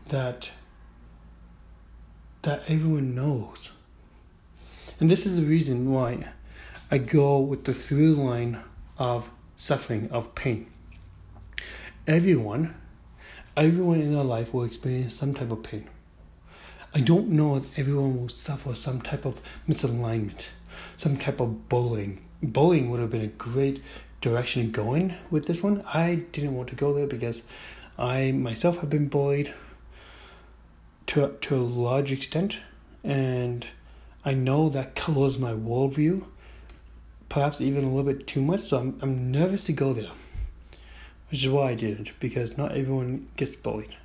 that 0.07 0.51
that 2.43 2.63
everyone 2.69 3.13
knows? 3.13 3.71
And 4.99 5.09
this 5.09 5.25
is 5.25 5.37
the 5.37 5.45
reason 5.45 5.91
why 5.91 6.29
I 6.89 6.97
go 6.97 7.39
with 7.39 7.65
the 7.65 7.73
through 7.73 8.13
line 8.13 8.61
of 8.97 9.29
suffering, 9.57 10.09
of 10.11 10.35
pain. 10.35 10.67
Everyone, 12.07 12.75
everyone 13.57 13.99
in 13.99 14.13
their 14.13 14.23
life 14.23 14.53
will 14.53 14.63
experience 14.63 15.15
some 15.15 15.33
type 15.33 15.51
of 15.51 15.63
pain. 15.63 15.89
I 16.93 17.01
don't 17.01 17.29
know 17.29 17.57
if 17.57 17.79
everyone 17.79 18.21
will 18.21 18.29
suffer 18.29 18.73
some 18.73 19.01
type 19.01 19.25
of 19.25 19.41
misalignment 19.67 20.45
some 20.97 21.17
type 21.17 21.39
of 21.39 21.69
bullying. 21.69 22.21
Bullying 22.41 22.89
would 22.89 22.99
have 22.99 23.09
been 23.09 23.21
a 23.21 23.27
great 23.27 23.81
direction 24.21 24.63
to 24.63 24.67
go 24.69 24.93
in 24.93 25.15
with 25.29 25.47
this 25.47 25.61
one. 25.61 25.83
I 25.93 26.15
didn't 26.31 26.55
want 26.55 26.69
to 26.69 26.75
go 26.75 26.93
there 26.93 27.07
because 27.07 27.43
I 27.97 28.31
myself 28.31 28.79
have 28.79 28.89
been 28.89 29.07
bullied 29.07 29.53
to 31.07 31.35
to 31.41 31.55
a 31.55 31.57
large 31.57 32.11
extent, 32.11 32.57
and 33.03 33.65
I 34.25 34.33
know 34.33 34.69
that 34.69 34.95
colors 34.95 35.37
my 35.37 35.53
worldview, 35.53 36.25
perhaps 37.29 37.61
even 37.61 37.83
a 37.83 37.89
little 37.89 38.11
bit 38.11 38.27
too 38.27 38.41
much. 38.41 38.61
So 38.61 38.79
I'm 38.79 38.99
I'm 39.01 39.31
nervous 39.31 39.65
to 39.65 39.73
go 39.73 39.93
there, 39.93 40.11
which 41.29 41.43
is 41.43 41.49
why 41.49 41.71
I 41.71 41.75
didn't 41.75 42.19
because 42.19 42.57
not 42.57 42.75
everyone 42.75 43.27
gets 43.37 43.55
bullied. 43.55 43.95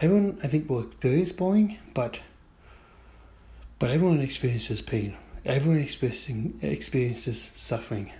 Everyone 0.00 0.38
I 0.42 0.48
think 0.48 0.68
will 0.68 0.80
experience 0.80 1.32
bullying, 1.32 1.78
but 1.94 2.20
but 3.78 3.90
everyone 3.90 4.20
experiences 4.20 4.82
pain 4.82 5.16
everyone 5.44 5.80
experiencing 5.80 6.58
experiences 6.62 7.40
suffering. 7.54 8.12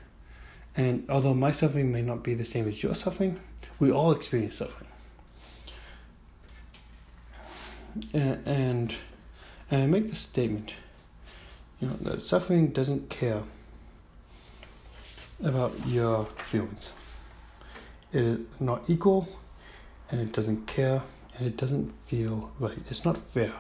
And 0.77 1.05
although 1.09 1.35
my 1.35 1.53
suffering 1.53 1.93
may 1.93 2.03
not 2.03 2.23
be 2.23 2.35
the 2.35 2.45
same 2.45 2.69
as 2.69 2.83
your 2.83 2.95
suffering, 2.95 3.39
we 3.79 3.91
all 3.91 4.13
experience 4.13 4.57
suffering. 4.57 4.87
and, 8.15 8.47
and 8.47 8.95
I 9.71 9.87
make 9.87 10.09
the 10.09 10.17
statement, 10.17 10.75
you 11.81 11.89
know, 11.89 11.95
that 12.03 12.23
suffering 12.23 12.69
doesn't 12.69 13.09
care 13.09 13.43
about 15.43 15.73
your 15.87 16.27
feelings. 16.27 16.93
It 18.13 18.23
is 18.23 18.39
not 18.59 18.83
equal, 18.89 19.29
and 20.11 20.21
it 20.21 20.33
doesn't 20.33 20.67
care, 20.67 21.03
and 21.39 21.47
it 21.47 21.57
doesn't 21.57 21.93
feel 22.07 22.53
right. 22.59 22.79
It's 22.89 23.05
not 23.05 23.17
fair. 23.17 23.53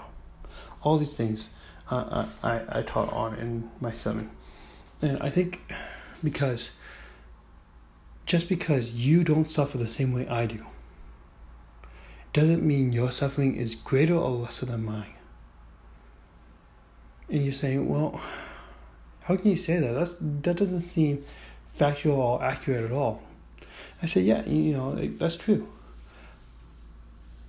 All 0.82 0.98
these 0.98 1.16
things 1.16 1.48
uh, 1.90 2.26
I, 2.42 2.60
I 2.68 2.82
taught 2.82 3.12
on 3.12 3.34
in 3.36 3.70
my 3.80 3.92
sermon. 3.92 4.30
And 5.02 5.20
I 5.20 5.30
think 5.30 5.60
because 6.22 6.70
just 8.26 8.48
because 8.48 8.92
you 8.94 9.24
don't 9.24 9.50
suffer 9.50 9.78
the 9.78 9.88
same 9.88 10.12
way 10.12 10.28
I 10.28 10.46
do 10.46 10.64
doesn't 12.32 12.62
mean 12.62 12.92
your 12.92 13.10
suffering 13.10 13.56
is 13.56 13.74
greater 13.74 14.14
or 14.14 14.30
lesser 14.30 14.66
than 14.66 14.84
mine. 14.84 15.14
And 17.30 17.44
you're 17.44 17.52
saying, 17.52 17.88
well, 17.88 18.20
how 19.22 19.36
can 19.36 19.50
you 19.50 19.56
say 19.56 19.78
that? 19.78 19.92
That's 19.92 20.16
that 20.20 20.56
doesn't 20.56 20.80
seem 20.80 21.24
factual 21.74 22.20
or 22.20 22.42
accurate 22.42 22.84
at 22.84 22.92
all. 22.92 23.22
I 24.02 24.06
say, 24.06 24.22
yeah, 24.22 24.44
you 24.46 24.72
know, 24.72 24.94
that's 24.94 25.36
true. 25.36 25.68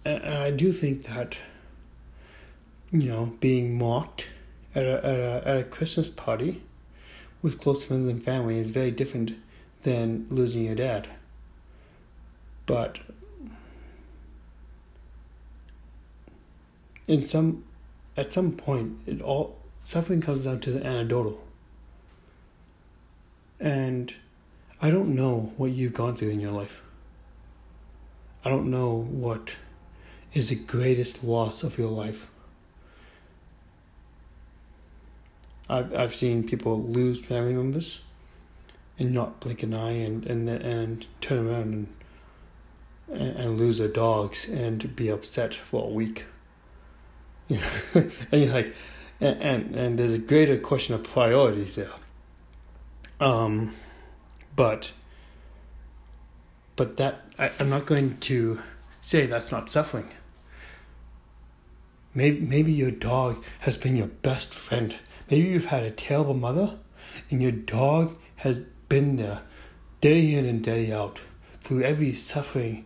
And 0.06 0.24
I 0.24 0.52
do 0.52 0.72
think 0.72 1.04
that, 1.04 1.38
you 2.91 3.08
know, 3.08 3.34
being 3.39 3.78
mocked 3.78 4.28
at 4.76 4.84
a, 4.84 5.06
at 5.06 5.20
a, 5.20 5.44
at 5.46 5.58
a 5.58 5.63
Christmas 5.63 6.10
party 6.10 6.62
with 7.41 7.60
close 7.60 7.86
friends 7.86 8.08
and 8.08 8.24
family 8.24 8.60
is 8.60 8.70
very 8.70 8.91
different 8.91 9.34
than 9.84 10.28
losing 10.30 10.65
your 10.65 10.76
dad. 10.76 11.08
But 12.65 13.00
in 17.08 17.28
some, 17.28 17.63
at 18.15 18.32
some 18.32 18.54
point, 18.54 19.00
it 19.08 19.22
all 19.22 19.61
suffering 19.84 20.22
comes 20.22 20.46
down 20.46 20.60
to 20.62 20.72
the 20.72 20.86
anecdotal. 20.86 21.41
And 23.60 24.13
I 24.82 24.89
don't 24.89 25.15
know 25.15 25.54
what 25.58 25.72
you've 25.72 25.94
gone 25.94 26.15
through 26.15 26.30
in 26.30 26.39
your 26.39 26.52
life. 26.52 26.82
I 28.44 28.50
don't 28.50 28.72
know 28.72 28.96
what 28.96 29.56
is 30.34 30.50
the 30.50 30.56
greatest 30.56 31.24
loss 31.24 31.63
of 31.63 31.78
your 31.78 31.91
life. 31.91 32.32
I've 35.70 35.94
I've 35.96 36.15
seen 36.15 36.48
people 36.48 36.82
lose 36.82 37.22
family 37.22 37.54
members 37.54 38.02
and 38.98 39.13
not 39.13 39.39
blink 39.39 39.63
an 39.63 39.74
eye 39.74 39.91
and 39.91 40.26
and 40.26 40.50
and 40.50 41.06
turn 41.22 41.48
around 41.48 41.74
and 41.74 41.88
and, 43.12 43.38
and 43.38 43.58
lose 43.60 43.78
their 43.78 43.88
dogs 43.88 44.48
and 44.48 44.96
be 44.96 45.10
upset 45.10 45.54
for 45.54 45.86
a 45.86 45.89
week. 45.89 46.26
and 47.50 48.12
you're 48.32 48.54
like, 48.54 48.74
and, 49.22 49.42
and 49.42 49.76
and 49.76 50.00
there's 50.00 50.14
a 50.14 50.18
greater 50.18 50.58
question 50.58 50.96
of 50.96 51.04
priorities 51.04 51.76
there. 51.76 51.92
Um, 53.20 53.74
but 54.56 54.92
but 56.76 56.98
that 56.98 57.22
I, 57.38 57.52
I'm 57.60 57.70
not 57.70 57.86
going 57.86 58.18
to 58.18 58.62
say 59.02 59.28
that's 59.28 59.52
not 59.52 59.70
suffering. 59.70 60.10
Maybe 62.14 62.40
maybe 62.40 62.72
your 62.72 62.92
dog 62.92 63.46
has 63.60 63.78
been 63.78 63.96
your 63.96 64.08
best 64.08 64.54
friend. 64.54 64.96
Maybe 65.30 65.48
you've 65.48 65.66
had 65.66 65.84
a 65.84 65.92
terrible 65.92 66.34
mother, 66.34 66.80
and 67.30 67.42
your 67.42 67.54
dog 67.54 68.18
has 68.38 68.60
been 68.90 69.16
there, 69.16 69.42
day 70.02 70.34
in 70.34 70.46
and 70.46 70.64
day 70.64 70.92
out, 70.92 71.22
through 71.62 71.84
every 71.84 72.14
suffering 72.14 72.86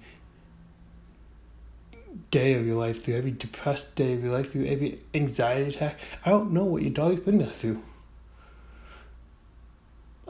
day 2.31 2.53
of 2.53 2.65
your 2.65 2.75
life, 2.75 3.03
through 3.03 3.15
every 3.15 3.31
depressed 3.31 3.95
day 3.95 4.13
of 4.13 4.23
your 4.23 4.33
life, 4.33 4.51
through 4.51 4.65
every 4.65 4.99
anxiety 5.13 5.69
attack. 5.75 5.99
I 6.25 6.29
don't 6.29 6.51
know 6.51 6.63
what 6.63 6.81
your 6.81 6.91
dog's 6.91 7.21
been 7.21 7.37
there 7.37 7.47
through. 7.47 7.81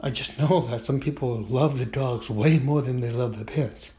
I 0.00 0.10
just 0.10 0.38
know 0.40 0.60
that 0.62 0.80
some 0.80 1.00
people 1.00 1.36
love 1.42 1.78
the 1.78 1.86
dogs 1.86 2.30
way 2.30 2.58
more 2.58 2.82
than 2.82 3.00
they 3.00 3.10
love 3.10 3.36
their 3.36 3.44
parents. 3.44 3.92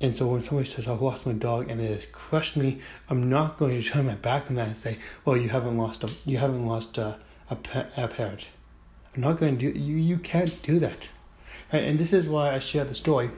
And 0.00 0.16
so 0.16 0.28
when 0.28 0.42
somebody 0.42 0.66
says, 0.66 0.88
I've 0.88 1.02
lost 1.02 1.26
my 1.26 1.32
dog 1.32 1.68
and 1.68 1.80
it 1.80 1.94
has 1.94 2.06
crushed 2.06 2.56
me, 2.56 2.80
I'm 3.10 3.28
not 3.28 3.58
going 3.58 3.72
to 3.72 3.82
turn 3.82 4.06
my 4.06 4.14
back 4.14 4.48
on 4.48 4.56
that 4.56 4.68
and 4.68 4.76
say, 4.76 4.96
well, 5.24 5.36
you 5.36 5.50
haven't 5.50 5.76
lost 5.76 6.02
a, 6.02 6.10
you 6.24 6.38
haven't 6.38 6.66
lost 6.66 6.96
a, 6.96 7.18
a, 7.50 7.58
a 7.98 8.08
parent. 8.08 8.46
I'm 9.14 9.20
not 9.20 9.38
going 9.38 9.58
to 9.58 9.72
do, 9.72 9.78
you, 9.78 9.96
you 9.96 10.16
can't 10.16 10.62
do 10.62 10.78
that. 10.78 11.08
And 11.70 11.98
this 11.98 12.14
is 12.14 12.26
why 12.26 12.54
I 12.54 12.60
share 12.60 12.84
the 12.84 12.94
story 12.94 13.30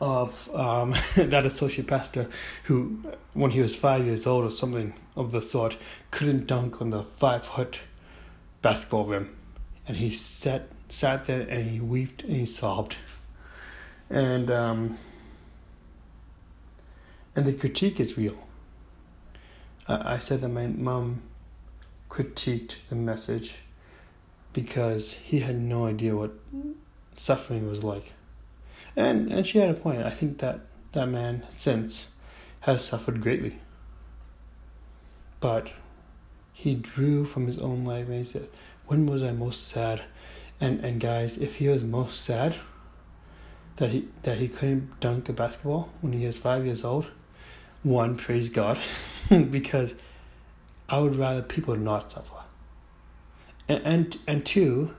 of 0.00 0.48
um, 0.54 0.94
that 1.16 1.44
associate 1.44 1.86
pastor 1.86 2.28
who, 2.64 3.02
when 3.34 3.50
he 3.50 3.60
was 3.60 3.76
five 3.76 4.04
years 4.04 4.26
old 4.26 4.44
or 4.44 4.50
something 4.50 4.94
of 5.16 5.32
the 5.32 5.42
sort, 5.42 5.76
couldn't 6.10 6.46
dunk 6.46 6.80
on 6.80 6.90
the 6.90 7.02
five 7.02 7.46
foot 7.46 7.80
basketball 8.62 9.04
rim. 9.04 9.36
And 9.86 9.96
he 9.96 10.10
sat, 10.10 10.68
sat 10.88 11.26
there 11.26 11.42
and 11.42 11.70
he 11.70 11.80
wept 11.80 12.22
and 12.22 12.32
he 12.32 12.46
sobbed. 12.46 12.96
And, 14.08 14.50
um, 14.50 14.98
and 17.36 17.44
the 17.44 17.52
critique 17.52 18.00
is 18.00 18.16
real. 18.16 18.36
I, 19.86 20.14
I 20.14 20.18
said 20.18 20.40
that 20.40 20.48
my 20.48 20.66
mom 20.66 21.22
critiqued 22.08 22.76
the 22.88 22.96
message 22.96 23.56
because 24.52 25.12
he 25.12 25.40
had 25.40 25.56
no 25.56 25.86
idea 25.86 26.16
what 26.16 26.32
suffering 27.16 27.68
was 27.68 27.84
like. 27.84 28.14
And 28.96 29.32
and 29.32 29.46
she 29.46 29.58
had 29.58 29.70
a 29.70 29.74
point. 29.74 30.02
I 30.02 30.10
think 30.10 30.38
that 30.38 30.60
that 30.92 31.06
man 31.06 31.46
since 31.50 32.08
has 32.60 32.84
suffered 32.84 33.20
greatly. 33.20 33.58
But 35.40 35.70
he 36.52 36.74
drew 36.74 37.24
from 37.24 37.46
his 37.46 37.58
own 37.58 37.84
life 37.84 38.06
and 38.06 38.18
he 38.18 38.24
said, 38.24 38.48
When 38.86 39.06
was 39.06 39.22
I 39.22 39.32
most 39.32 39.68
sad? 39.68 40.02
And 40.60 40.84
and 40.84 41.00
guys, 41.00 41.38
if 41.38 41.56
he 41.56 41.68
was 41.68 41.82
most 41.82 42.20
sad 42.22 42.56
that 43.76 43.90
he 43.90 44.08
that 44.22 44.38
he 44.38 44.48
couldn't 44.48 45.00
dunk 45.00 45.28
a 45.28 45.32
basketball 45.32 45.90
when 46.00 46.12
he 46.12 46.26
was 46.26 46.38
five 46.38 46.66
years 46.66 46.84
old, 46.84 47.10
one, 47.82 48.16
praise 48.16 48.50
God, 48.50 48.78
because 49.50 49.94
I 50.88 51.00
would 51.00 51.16
rather 51.16 51.42
people 51.42 51.76
not 51.76 52.10
suffer. 52.10 52.36
And, 53.68 53.82
and 53.84 54.18
and 54.26 54.44
two, 54.44 54.94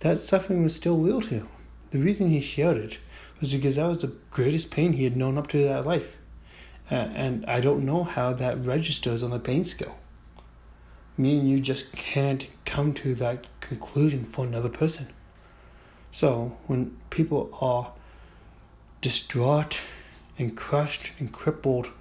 that 0.00 0.20
suffering 0.20 0.62
was 0.62 0.74
still 0.74 0.96
real 0.96 1.20
to 1.20 1.34
him. 1.34 1.48
The 1.94 2.00
reason 2.00 2.28
he 2.28 2.40
shouted 2.40 2.98
was 3.40 3.52
because 3.52 3.76
that 3.76 3.86
was 3.86 3.98
the 3.98 4.12
greatest 4.32 4.72
pain 4.72 4.94
he 4.94 5.04
had 5.04 5.16
known 5.16 5.38
up 5.38 5.46
to 5.50 5.62
that 5.62 5.86
life. 5.86 6.16
And 6.90 7.46
I 7.46 7.60
don't 7.60 7.84
know 7.84 8.02
how 8.02 8.32
that 8.32 8.66
registers 8.66 9.22
on 9.22 9.30
the 9.30 9.38
pain 9.38 9.62
scale. 9.62 9.96
Me 11.16 11.38
and 11.38 11.48
you 11.48 11.60
just 11.60 11.92
can't 11.92 12.48
come 12.64 12.94
to 12.94 13.14
that 13.14 13.46
conclusion 13.60 14.24
for 14.24 14.44
another 14.44 14.68
person. 14.68 15.06
So 16.10 16.58
when 16.66 16.96
people 17.10 17.56
are 17.60 17.92
distraught 19.00 19.78
and 20.36 20.56
crushed 20.56 21.12
and 21.20 21.32
crippled, 21.32 21.92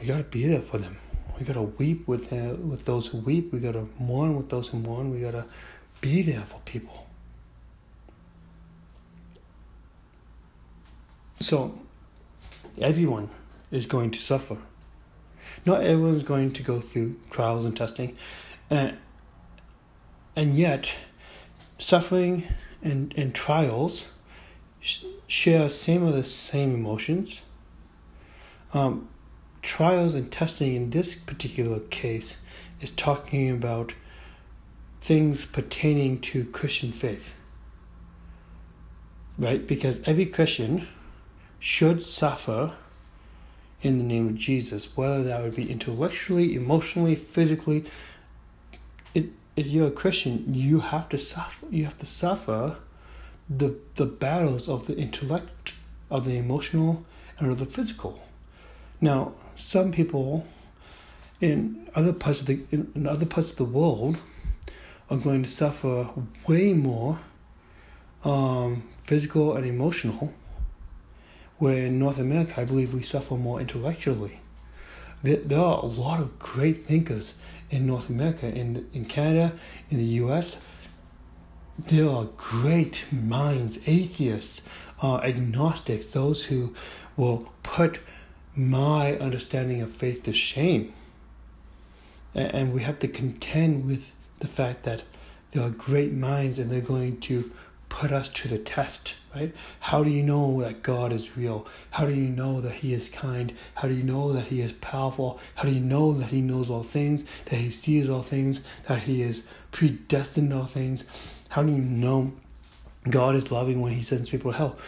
we 0.00 0.06
gotta 0.06 0.22
be 0.22 0.46
there 0.46 0.62
for 0.62 0.78
them. 0.78 0.98
We 1.36 1.44
gotta 1.44 1.62
weep 1.62 2.06
with 2.06 2.32
uh, 2.32 2.54
with 2.60 2.84
those 2.84 3.08
who 3.08 3.18
weep. 3.18 3.52
We 3.52 3.58
gotta 3.58 3.88
mourn 3.98 4.36
with 4.36 4.50
those 4.50 4.68
who 4.68 4.78
mourn. 4.78 5.10
We 5.10 5.18
gotta 5.18 5.46
be 6.00 6.22
there 6.22 6.42
for 6.42 6.60
people. 6.60 7.07
So, 11.40 11.78
everyone 12.80 13.30
is 13.70 13.86
going 13.86 14.10
to 14.10 14.18
suffer. 14.18 14.58
Not 15.64 15.82
everyone's 15.82 16.22
going 16.24 16.52
to 16.52 16.62
go 16.62 16.80
through 16.80 17.16
trials 17.30 17.64
and 17.64 17.76
testing, 17.76 18.16
and 18.70 18.96
yet, 20.36 20.90
suffering 21.78 22.44
and 22.82 23.14
and 23.16 23.34
trials 23.34 24.12
share 25.26 25.68
some 25.68 26.02
of 26.04 26.14
the 26.14 26.24
same 26.24 26.74
emotions. 26.74 27.40
Um, 28.72 29.08
trials 29.62 30.14
and 30.14 30.30
testing 30.30 30.74
in 30.74 30.90
this 30.90 31.14
particular 31.14 31.80
case 31.80 32.38
is 32.80 32.92
talking 32.92 33.50
about 33.50 33.94
things 35.00 35.46
pertaining 35.46 36.20
to 36.20 36.44
Christian 36.46 36.92
faith. 36.92 37.38
Right? 39.38 39.66
Because 39.66 40.00
every 40.04 40.26
Christian 40.26 40.88
should 41.58 42.02
suffer 42.02 42.74
in 43.82 43.98
the 43.98 44.04
name 44.04 44.28
of 44.28 44.34
Jesus, 44.36 44.96
whether 44.96 45.22
that 45.22 45.42
would 45.42 45.56
be 45.56 45.70
intellectually, 45.70 46.54
emotionally, 46.54 47.14
physically. 47.14 47.84
It, 49.14 49.26
if 49.56 49.66
you're 49.66 49.88
a 49.88 49.92
Christian, 49.92 50.52
you 50.54 50.80
have 50.80 51.08
to 51.10 51.18
suffer. 51.18 51.66
You 51.70 51.84
have 51.84 51.98
to 51.98 52.06
suffer 52.06 52.76
the 53.48 53.76
the 53.96 54.06
battles 54.06 54.68
of 54.68 54.86
the 54.86 54.96
intellect, 54.96 55.72
of 56.10 56.24
the 56.24 56.36
emotional, 56.36 57.04
and 57.38 57.50
of 57.50 57.58
the 57.58 57.66
physical. 57.66 58.22
Now, 59.00 59.32
some 59.54 59.92
people 59.92 60.46
in 61.40 61.88
other 61.94 62.12
parts 62.12 62.40
of 62.40 62.46
the 62.46 62.60
in, 62.70 62.90
in 62.94 63.06
other 63.06 63.26
parts 63.26 63.52
of 63.52 63.56
the 63.56 63.64
world 63.64 64.20
are 65.10 65.16
going 65.16 65.42
to 65.42 65.48
suffer 65.48 66.10
way 66.46 66.72
more 66.74 67.20
um, 68.24 68.82
physical 68.98 69.56
and 69.56 69.64
emotional 69.64 70.34
Where 71.58 71.86
in 71.86 71.98
North 71.98 72.18
America, 72.18 72.60
I 72.60 72.64
believe 72.64 72.94
we 72.94 73.02
suffer 73.02 73.34
more 73.34 73.60
intellectually. 73.60 74.40
There, 75.22 75.58
are 75.58 75.80
a 75.82 75.86
lot 75.86 76.20
of 76.20 76.38
great 76.38 76.78
thinkers 76.78 77.34
in 77.70 77.86
North 77.86 78.08
America, 78.08 78.46
in 78.46 78.88
in 78.92 79.04
Canada, 79.04 79.58
in 79.90 79.98
the 79.98 80.04
U.S. 80.22 80.64
There 81.76 82.08
are 82.08 82.26
great 82.36 83.04
minds, 83.12 83.80
atheists, 83.86 84.68
uh, 85.02 85.18
agnostics, 85.18 86.06
those 86.06 86.44
who 86.44 86.74
will 87.16 87.52
put 87.62 88.00
my 88.54 89.16
understanding 89.16 89.80
of 89.80 89.92
faith 89.92 90.22
to 90.24 90.32
shame. 90.32 90.92
And, 92.34 92.54
and 92.54 92.72
we 92.72 92.82
have 92.82 92.98
to 93.00 93.08
contend 93.08 93.86
with 93.86 94.14
the 94.38 94.48
fact 94.48 94.84
that 94.84 95.02
there 95.52 95.62
are 95.62 95.70
great 95.70 96.12
minds 96.12 96.58
and 96.58 96.70
they're 96.70 96.80
going 96.80 97.20
to 97.20 97.50
put 97.88 98.12
us 98.12 98.28
to 98.28 98.48
the 98.48 98.58
test, 98.58 99.14
right? 99.34 99.54
How 99.80 100.04
do 100.04 100.10
you 100.10 100.22
know 100.22 100.60
that 100.60 100.82
God 100.82 101.12
is 101.12 101.36
real? 101.36 101.66
How 101.92 102.06
do 102.06 102.14
you 102.14 102.28
know 102.28 102.60
that 102.60 102.74
He 102.74 102.92
is 102.92 103.08
kind? 103.08 103.52
How 103.74 103.88
do 103.88 103.94
you 103.94 104.02
know 104.02 104.32
that 104.32 104.46
He 104.46 104.60
is 104.60 104.72
powerful? 104.72 105.40
How 105.56 105.64
do 105.64 105.70
you 105.70 105.80
know 105.80 106.12
that 106.12 106.28
He 106.28 106.40
knows 106.40 106.70
all 106.70 106.82
things, 106.82 107.24
that 107.46 107.56
He 107.56 107.70
sees 107.70 108.08
all 108.08 108.22
things, 108.22 108.60
that 108.86 109.02
He 109.02 109.22
is 109.22 109.48
predestined 109.72 110.52
all 110.52 110.66
things? 110.66 111.44
How 111.48 111.62
do 111.62 111.72
you 111.72 111.78
know 111.78 112.32
God 113.08 113.34
is 113.34 113.50
loving 113.50 113.80
when 113.80 113.92
He 113.92 114.02
sends 114.02 114.28
people 114.28 114.52
to 114.52 114.58
hell? 114.58 114.78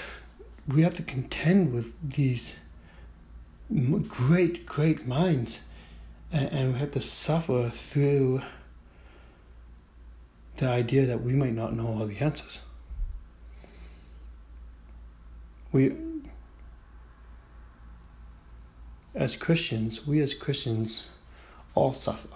We 0.68 0.82
have 0.82 0.94
to 0.96 1.02
contend 1.02 1.72
with 1.72 1.96
these 2.02 2.56
great, 4.08 4.66
great 4.66 5.06
minds, 5.06 5.62
and, 6.32 6.74
we 6.74 6.78
have 6.78 6.92
to 6.92 7.00
suffer 7.00 7.70
through 7.70 8.42
the 10.58 10.68
idea 10.68 11.06
that 11.06 11.22
we 11.22 11.32
might 11.32 11.54
not 11.54 11.74
know 11.74 11.86
all 11.86 12.06
the 12.06 12.18
answers. 12.18 12.60
We, 15.72 15.96
as 19.14 19.37
Christians, 19.37 20.06
we 20.06 20.20
as 20.20 20.35
Christians 20.35 21.09
all 21.74 21.92
suffer. 21.92 22.28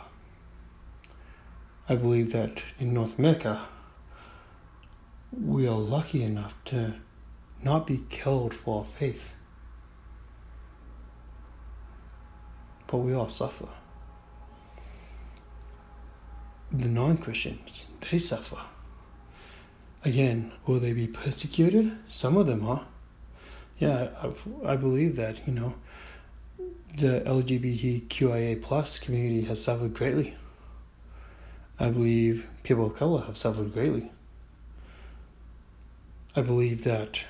I 1.88 1.96
believe 1.96 2.32
that 2.32 2.62
in 2.78 2.94
North 2.94 3.18
America, 3.18 3.66
we 5.32 5.66
are 5.66 5.78
lucky 5.78 6.22
enough 6.22 6.54
to 6.66 6.94
not 7.62 7.86
be 7.86 8.04
killed 8.08 8.54
for 8.54 8.80
our 8.80 8.84
faith. 8.84 9.32
But 12.86 12.98
we 12.98 13.12
all 13.12 13.28
suffer 13.28 13.68
the 16.78 16.88
non 16.88 17.16
Christians, 17.16 17.86
they 18.10 18.18
suffer. 18.18 18.58
Again, 20.04 20.52
will 20.66 20.80
they 20.80 20.92
be 20.92 21.06
persecuted? 21.06 21.96
Some 22.08 22.36
of 22.36 22.46
them 22.46 22.66
are. 22.66 22.86
Yeah, 23.78 24.08
I, 24.22 24.72
I 24.72 24.76
believe 24.76 25.16
that, 25.16 25.46
you 25.46 25.52
know, 25.52 25.74
the 26.96 27.22
LGBTQIA 27.26 28.62
plus 28.62 28.98
community 28.98 29.42
has 29.46 29.62
suffered 29.62 29.94
greatly. 29.94 30.36
I 31.78 31.90
believe 31.90 32.48
people 32.62 32.86
of 32.86 32.94
color 32.94 33.22
have 33.22 33.36
suffered 33.36 33.72
greatly. 33.72 34.12
I 36.36 36.42
believe 36.42 36.84
that 36.84 37.24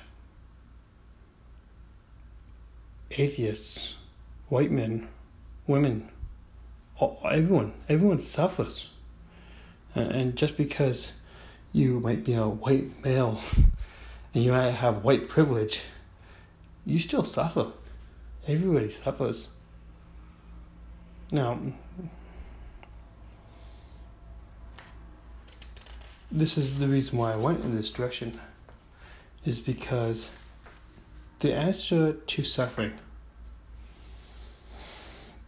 atheists, 3.11 3.95
white 4.49 4.71
men, 4.71 5.07
women, 5.65 6.09
everyone, 7.23 7.73
everyone 7.89 8.19
suffers. 8.19 8.89
And 9.95 10.35
just 10.35 10.57
because 10.57 11.13
you 11.71 11.99
might 11.99 12.23
be 12.23 12.33
a 12.33 12.47
white 12.47 13.03
male 13.03 13.39
and 14.33 14.43
you 14.43 14.51
might 14.51 14.71
have 14.71 15.03
white 15.03 15.27
privilege, 15.27 15.83
you 16.85 16.99
still 16.99 17.23
suffer. 17.23 17.71
Everybody 18.47 18.89
suffers. 18.89 19.49
Now, 21.31 21.59
this 26.31 26.57
is 26.57 26.79
the 26.79 26.87
reason 26.87 27.17
why 27.17 27.33
I 27.33 27.37
went 27.37 27.63
in 27.63 27.75
this 27.75 27.91
direction, 27.91 28.39
is 29.43 29.59
because 29.59 30.29
the 31.39 31.53
answer 31.53 32.13
to 32.13 32.43
suffering 32.43 32.93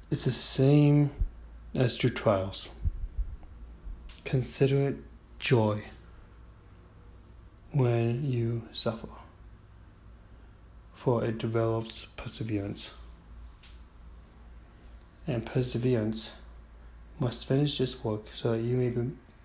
is 0.09 0.23
the 0.23 0.31
same 0.31 1.11
as 1.75 1.97
to 1.97 2.09
trials. 2.09 2.69
Consider 4.25 4.89
it 4.89 4.95
joy 5.39 5.83
when 7.71 8.25
you 8.29 8.67
suffer, 8.73 9.07
for 11.07 11.23
it 11.23 11.37
develops 11.37 12.05
perseverance. 12.17 12.93
And 15.25 15.45
perseverance 15.45 16.33
must 17.17 17.47
finish 17.47 17.77
this 17.77 18.03
work 18.03 18.23
so 18.33 18.51
that 18.51 18.59
you 18.59 18.75
may 18.75 18.93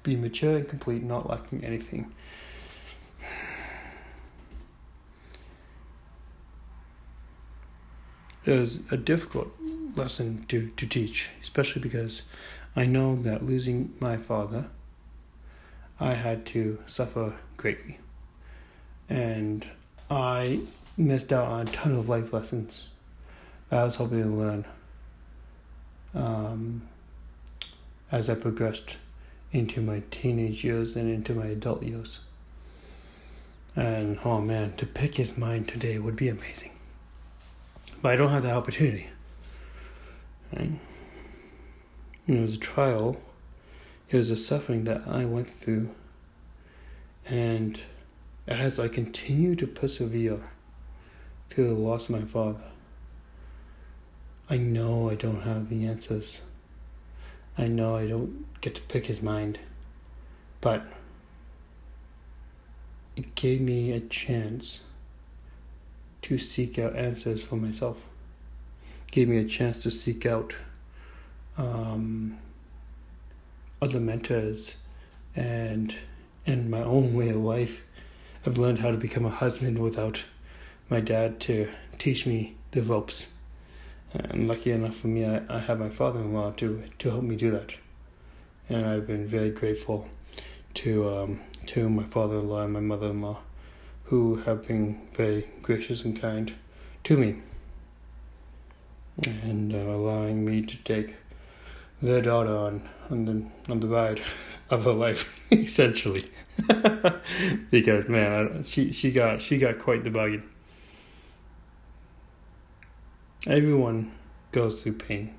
be 0.03 0.17
mature 0.17 0.57
and 0.57 0.69
complete, 0.69 1.05
not 1.05 1.31
lacking 1.31 1.65
anything. 1.65 2.13
It 8.45 8.59
was 8.59 8.81
a 8.91 8.97
difficult 8.97 9.53
lesson 9.95 10.45
to, 10.49 10.69
to 10.77 10.85
teach, 10.85 11.31
especially 11.43 11.81
because 11.81 12.23
I 12.75 12.87
know 12.87 13.15
that 13.15 13.47
losing 13.47 13.95
my 14.01 14.17
father, 14.17 14.67
I 16.01 16.15
had 16.15 16.45
to 16.47 16.81
suffer 16.89 17.37
greatly. 17.57 18.01
And 19.09 19.65
I 20.11 20.63
missed 20.97 21.33
out 21.33 21.49
on 21.49 21.61
a 21.63 21.65
ton 21.65 21.93
of 21.95 22.09
life 22.09 22.33
lessons 22.33 22.89
that 23.69 23.81
I 23.81 23.85
was 23.85 23.97
hoping 23.97 24.23
to 24.23 24.29
learn 24.29 24.65
um, 26.15 26.83
as 28.11 28.29
I 28.29 28.35
progressed 28.35 28.97
into 29.53 29.81
my 29.81 30.03
teenage 30.11 30.65
years 30.65 30.97
and 30.97 31.09
into 31.09 31.35
my 31.35 31.47
adult 31.47 31.83
years. 31.83 32.21
And 33.75 34.19
oh 34.25 34.41
man, 34.41 34.75
to 34.77 34.87
pick 34.87 35.17
his 35.17 35.39
mind 35.39 35.69
today 35.69 35.99
would 35.99 36.17
be 36.17 36.29
amazing. 36.29 36.73
But 38.03 38.13
I 38.13 38.17
don't 38.17 38.31
have 38.31 38.43
that 38.43 38.55
opportunity. 38.55 39.09
Right? 40.55 40.73
it 42.29 42.41
was 42.41 42.55
a 42.55 42.59
trial, 42.59 43.21
it 44.11 44.17
was 44.17 44.31
a 44.31 44.37
suffering 44.37 44.85
that 44.85 45.03
I 45.09 45.25
went 45.25 45.49
through. 45.49 45.91
And 47.27 47.81
as 48.47 48.79
I 48.79 48.89
continue 48.89 49.55
to 49.57 49.67
persevere 49.67 50.41
through 51.53 51.67
the 51.67 51.75
loss 51.75 52.09
of 52.09 52.11
my 52.11 52.23
father, 52.23 52.63
I 54.49 54.57
know 54.57 55.11
I 55.11 55.15
don't 55.15 55.43
have 55.43 55.69
the 55.69 55.87
answers. 55.87 56.43
I 57.57 57.67
know 57.67 57.97
I 57.97 58.07
don't 58.07 58.47
get 58.61 58.75
to 58.77 58.83
pick 58.83 59.07
his 59.07 59.23
mind. 59.23 59.59
But 60.61 60.85
it 63.17 63.35
gave 63.35 63.61
me 63.61 63.93
a 63.93 64.01
chance 64.01 64.83
to 66.23 66.39
seek 66.39 66.79
out 66.79 66.97
answers 66.97 67.43
for 67.43 67.57
myself. 67.57 68.05
It 69.07 69.13
gave 69.13 69.29
me 69.29 69.39
a 69.39 69.45
chance 69.45 69.83
to 69.83 69.91
seek 69.91 70.25
out 70.25 70.55
um, 71.59 72.39
other 73.81 74.01
mentors 74.01 74.77
and 75.35 75.95
in 76.47 76.71
my 76.71 76.83
own 76.83 77.15
way 77.15 77.31
of 77.31 77.37
life, 77.37 77.83
I've 78.45 78.59
learned 78.59 78.81
how 78.81 78.91
to 78.91 78.97
become 78.97 79.25
a 79.25 79.31
husband 79.31 79.79
without 79.79 80.25
my 80.93 81.01
dad 81.01 81.41
to 81.41 81.67
teach 81.97 82.27
me 82.27 82.55
the 82.73 82.83
ropes. 82.83 83.33
And 84.13 84.47
lucky 84.47 84.73
enough 84.73 84.95
for 84.97 85.07
me, 85.07 85.25
I, 85.25 85.41
I 85.49 85.59
have 85.59 85.81
my 85.81 85.89
father 85.89 86.21
in 86.21 86.35
law 86.35 86.51
to, 86.59 86.83
to 86.99 87.11
help 87.11 87.23
me 87.23 87.35
do 87.35 87.51
that. 87.51 87.73
And 88.69 88.85
I've 88.85 89.07
been 89.07 89.27
very 89.27 89.49
grateful 89.49 90.07
to, 90.75 91.09
um, 91.09 91.41
to 91.69 91.89
my 91.89 92.03
father 92.03 92.41
in 92.41 92.49
law 92.51 92.63
and 92.63 92.75
my 92.75 92.81
mother 92.81 93.07
in 93.07 93.23
law, 93.23 93.39
who 94.05 94.37
have 94.43 94.69
been 94.69 95.01
very 95.15 95.49
gracious 95.63 96.05
and 96.05 96.21
kind 96.21 96.53
to 97.05 97.17
me 97.17 97.37
and 99.25 99.75
uh, 99.75 99.79
allowing 99.79 100.45
me 100.45 100.63
to 100.63 100.77
take 100.79 101.17
their 102.01 102.21
daughter 102.21 102.55
on 102.55 102.89
on 103.11 103.25
the 103.27 103.71
on 103.71 103.81
the 103.81 103.87
ride 103.87 104.21
of 104.71 104.85
her 104.85 104.93
life, 104.93 105.47
essentially. 105.53 106.31
because 107.71 108.09
man, 108.09 108.59
I, 108.59 108.63
she 108.63 108.93
she 108.93 109.11
got 109.13 109.41
she 109.41 109.59
got 109.59 109.79
quite 109.79 110.05
the 110.05 110.11
bargain. 110.11 110.49
Everyone 113.47 114.13
goes 114.53 114.83
through 114.83 114.93
pain. 114.93 115.35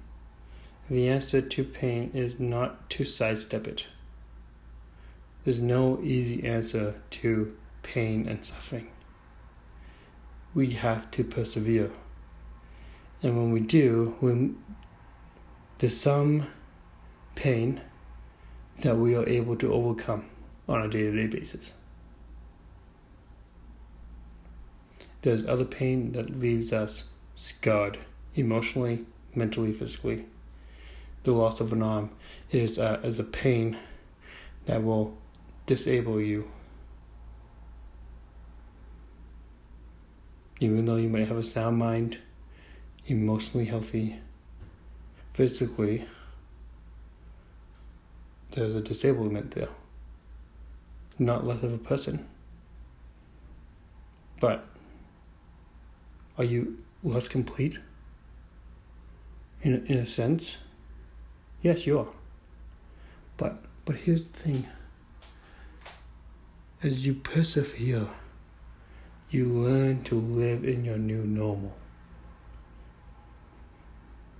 The 0.89 1.07
answer 1.07 1.41
to 1.41 1.63
pain 1.63 2.11
is 2.13 2.37
not 2.37 2.89
to 2.91 3.05
sidestep 3.05 3.65
it. 3.65 3.85
There's 5.45 5.61
no 5.61 6.01
easy 6.03 6.45
answer 6.45 6.95
to 7.11 7.55
pain 7.81 8.27
and 8.27 8.43
suffering. 8.43 8.91
We 10.53 10.71
have 10.71 11.11
to 11.11 11.23
persevere. 11.23 11.91
And 13.21 13.37
when 13.37 13.51
we 13.51 13.61
do, 13.61 14.17
when 14.19 14.61
there's 15.77 15.97
some 15.97 16.47
pain 17.35 17.79
that 18.79 18.97
we 18.97 19.15
are 19.15 19.27
able 19.27 19.55
to 19.55 19.71
overcome 19.71 20.29
on 20.67 20.81
a 20.81 20.89
day 20.89 21.03
to 21.03 21.11
day 21.11 21.27
basis. 21.27 21.73
There's 25.21 25.45
other 25.45 25.63
pain 25.63 26.11
that 26.11 26.37
leaves 26.37 26.73
us 26.73 27.05
scarred 27.35 27.99
emotionally, 28.35 29.05
mentally, 29.35 29.71
physically. 29.71 30.25
The 31.23 31.31
loss 31.31 31.61
of 31.61 31.71
an 31.71 31.81
arm 31.81 32.11
is 32.51 32.77
a, 32.77 32.99
is 33.03 33.19
a 33.19 33.23
pain 33.23 33.77
that 34.65 34.83
will 34.83 35.17
disable 35.65 36.19
you. 36.19 36.49
Even 40.59 40.85
though 40.85 40.95
you 40.95 41.09
might 41.09 41.27
have 41.27 41.37
a 41.37 41.43
sound 41.43 41.77
mind, 41.77 42.19
emotionally 43.07 43.65
healthy, 43.65 44.19
physically, 45.33 46.05
there's 48.51 48.75
a 48.75 48.81
disablement 48.81 49.51
there. 49.51 49.69
Not 51.19 51.45
less 51.45 51.63
of 51.63 51.73
a 51.73 51.77
person. 51.77 52.27
But 54.39 54.65
are 56.37 56.43
you 56.43 56.82
less 57.03 57.27
complete? 57.27 57.79
In, 59.61 59.85
in 59.85 59.97
a 59.97 60.05
sense? 60.05 60.57
Yes, 61.61 61.85
you 61.85 61.99
are. 61.99 62.07
But 63.37 63.63
but 63.85 63.95
here's 63.95 64.27
the 64.27 64.39
thing. 64.39 64.67
As 66.81 67.05
you 67.05 67.13
persevere, 67.13 68.07
you 69.29 69.45
learn 69.45 70.03
to 70.03 70.15
live 70.15 70.63
in 70.63 70.83
your 70.83 70.97
new 70.97 71.23
normal. 71.23 71.75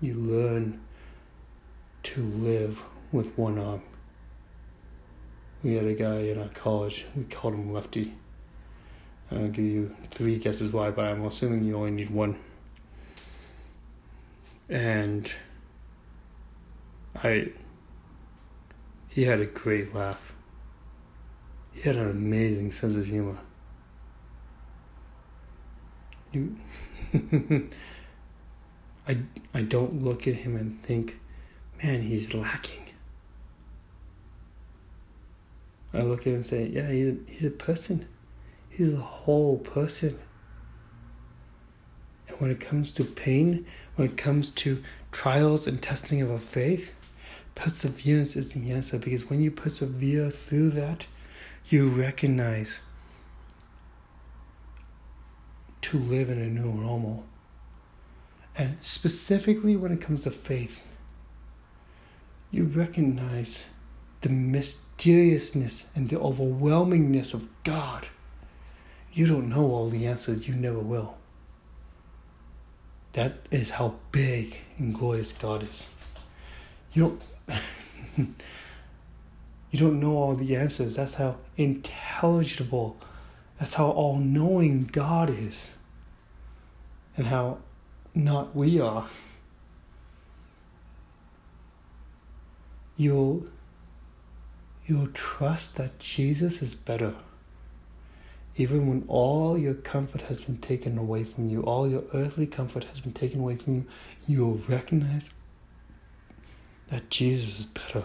You 0.02 0.16
learn 0.16 0.82
to 2.04 2.22
live 2.22 2.84
with 3.12 3.38
one 3.38 3.58
arm. 3.58 3.82
We 5.64 5.76
had 5.76 5.86
a 5.86 5.94
guy 5.94 6.20
in 6.20 6.42
our 6.42 6.50
college, 6.50 7.06
we 7.16 7.24
called 7.24 7.54
him 7.54 7.72
Lefty. 7.72 8.14
I'll 9.32 9.48
give 9.48 9.64
you 9.66 9.96
three 10.10 10.38
guesses 10.38 10.74
why, 10.74 10.92
but 10.92 11.06
I'm 11.06 11.26
assuming 11.26 11.64
you 11.64 11.76
only 11.76 11.92
need 11.92 12.10
one. 12.10 12.38
And 14.70 15.32
I, 17.22 17.52
he 19.10 19.24
had 19.24 19.40
a 19.40 19.46
great 19.46 19.94
laugh. 19.94 20.34
He 21.74 21.82
had 21.82 21.96
an 21.96 22.10
amazing 22.10 22.72
sense 22.72 22.96
of 22.96 23.06
humor. 23.06 23.38
You, 26.32 26.56
I, 29.08 29.18
I 29.54 29.62
don't 29.62 30.02
look 30.02 30.28
at 30.28 30.36
him 30.36 30.56
and 30.56 30.80
think, 30.80 31.20
man, 31.84 32.02
he's 32.02 32.34
lacking. 32.34 32.84
I 35.94 36.02
look 36.02 36.22
at 36.22 36.28
him 36.28 36.36
and 36.36 36.46
say, 36.46 36.68
yeah, 36.68 36.90
he's 36.90 37.10
a, 37.10 37.16
he's 37.28 37.46
a 37.46 37.52
person. 37.52 38.08
He's 38.70 38.94
a 38.94 38.98
whole 38.98 39.58
person. 39.58 40.18
And 42.34 42.42
when 42.42 42.52
it 42.52 42.60
comes 42.60 42.92
to 42.94 43.04
pain, 43.04 43.66
when 43.96 44.08
it 44.08 44.18
comes 44.18 44.50
to 44.52 44.84
trials 45.12 45.68
and 45.68 45.82
testing 45.82 46.22
of 46.22 46.32
our 46.32 46.40
faith, 46.40 46.96
perseverance 47.54 48.36
is 48.36 48.54
the 48.54 48.72
answer 48.72 48.98
because 48.98 49.30
when 49.30 49.40
you 49.42 49.52
persevere 49.52 50.32
through 50.32 50.72
that, 50.72 51.06
you 51.68 51.90
recognize 51.90 52.80
to 55.82 56.00
live 56.00 56.32
in 56.32 56.40
a 56.40 56.48
new 56.48 56.74
normal. 56.74 57.26
And 58.58 58.78
specifically 58.82 59.76
when 59.76 59.92
it 59.92 60.02
comes 60.02 60.24
to 60.24 60.32
faith, 60.32 60.88
you 62.50 62.66
recognize 62.66 63.66
the 64.22 64.30
mysteriousness 64.30 65.92
and 65.96 66.10
the 66.10 66.16
overwhelmingness 66.16 67.34
of 67.34 67.48
God. 67.64 68.08
You 69.12 69.28
don't 69.28 69.50
know 69.50 69.72
all 69.72 69.90
the 69.90 70.08
answers, 70.08 70.48
you 70.48 70.56
never 70.56 70.80
will. 70.80 71.18
That 73.14 73.36
is 73.52 73.72
how 73.72 73.96
big 74.12 74.58
and 74.78 74.94
glorious 74.94 75.34
God 75.34 75.64
is. 75.64 75.94
You 76.94 77.20
don't 77.48 77.58
you 79.72 79.80
don't 79.80 80.00
know 80.00 80.18
all 80.18 80.36
the 80.36 80.56
answers. 80.56 80.96
That's 80.96 81.16
how 81.16 81.38
intelligible, 81.58 82.98
that's 83.60 83.76
how 83.76 83.90
all 83.90 84.18
knowing 84.18 84.86
God 84.92 85.30
is. 85.30 85.78
And 87.16 87.28
how 87.28 87.60
not 88.16 88.56
we 88.56 88.80
are. 88.80 89.08
You'll 92.98 93.46
you'll 94.88 95.08
trust 95.08 95.76
that 95.76 96.00
Jesus 96.00 96.64
is 96.64 96.74
better. 96.74 97.14
Even 98.56 98.88
when 98.88 99.04
all 99.08 99.58
your 99.58 99.74
comfort 99.74 100.22
has 100.22 100.42
been 100.42 100.58
taken 100.58 100.98
away 100.98 101.24
from 101.24 101.50
you, 101.50 101.62
all 101.62 101.88
your 101.88 102.04
earthly 102.14 102.46
comfort 102.46 102.84
has 102.86 103.02
been 103.02 103.12
taken 103.12 103.40
away 103.40 103.56
from 103.56 103.76
you, 103.76 103.86
you'll 104.28 104.60
recognize 104.68 105.32
that 106.90 107.10
Jesus 107.10 107.60
is 107.62 107.66
better. 107.66 108.04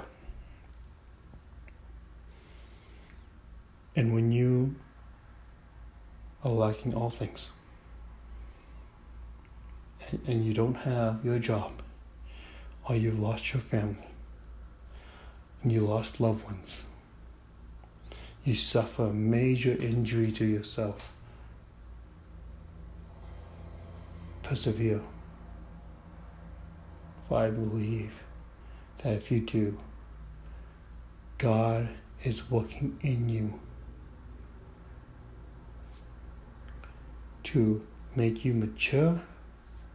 And 3.94 4.14
when 4.14 4.32
you 4.32 4.76
are 6.42 6.50
lacking 6.50 6.94
all 6.94 7.10
things, 7.10 7.50
and, 10.08 10.20
and 10.26 10.46
you 10.46 10.54
don't 10.54 10.76
have 10.76 11.22
your 11.24 11.38
job, 11.38 11.72
or 12.88 12.96
you've 12.96 13.18
lost 13.18 13.52
your 13.52 13.60
family, 13.60 14.08
and 15.62 15.70
you 15.72 15.80
lost 15.80 16.20
loved 16.20 16.44
ones, 16.44 16.84
you 18.48 18.54
suffer 18.54 19.04
major 19.12 19.76
injury 19.78 20.32
to 20.32 20.44
yourself. 20.46 21.14
Persevere. 24.42 25.02
For 27.28 27.38
I 27.40 27.50
believe 27.50 28.22
that 29.02 29.12
if 29.12 29.30
you 29.30 29.40
do, 29.40 29.78
God 31.36 31.90
is 32.24 32.50
working 32.50 32.98
in 33.02 33.28
you 33.28 33.60
to 37.44 37.86
make 38.16 38.46
you 38.46 38.54
mature 38.54 39.20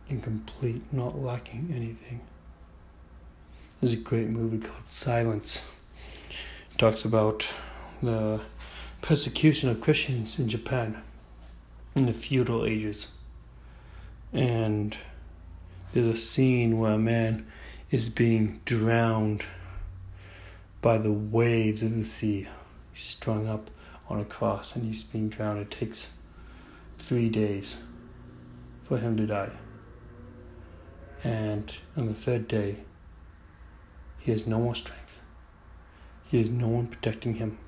and 0.09 0.21
complete, 0.21 0.83
not 0.93 1.17
lacking 1.17 1.73
anything. 1.75 2.21
There's 3.81 3.93
a 3.93 3.97
great 3.97 4.29
movie 4.29 4.59
called 4.59 4.89
Silence. 4.89 5.65
It 6.71 6.77
talks 6.77 7.03
about 7.03 7.51
the 8.03 8.41
persecution 9.01 9.69
of 9.69 9.81
Christians 9.81 10.37
in 10.37 10.49
Japan 10.49 11.01
in 11.95 12.05
the 12.05 12.13
feudal 12.13 12.65
ages. 12.65 13.11
And 14.31 14.95
there's 15.93 16.07
a 16.07 16.17
scene 16.17 16.79
where 16.79 16.93
a 16.93 16.97
man 16.97 17.45
is 17.91 18.09
being 18.09 18.59
drowned 18.65 19.45
by 20.81 20.97
the 20.97 21.13
waves 21.13 21.83
of 21.83 21.95
the 21.95 22.03
sea. 22.03 22.47
He's 22.91 23.03
strung 23.03 23.47
up 23.47 23.69
on 24.09 24.19
a 24.19 24.25
cross 24.25 24.75
and 24.75 24.85
he's 24.85 25.03
being 25.03 25.29
drowned. 25.29 25.59
It 25.59 25.71
takes 25.71 26.13
three 26.97 27.29
days 27.29 27.77
for 28.83 28.97
him 28.97 29.15
to 29.17 29.25
die. 29.25 29.51
And 31.23 31.73
on 31.95 32.07
the 32.07 32.13
third 32.13 32.47
day, 32.47 32.77
he 34.19 34.31
has 34.31 34.45
no 34.45 34.59
more 34.59 34.75
strength. 34.75 35.21
He 36.25 36.39
has 36.39 36.49
no 36.49 36.67
one 36.67 36.87
protecting 36.87 37.35
him. 37.35 37.59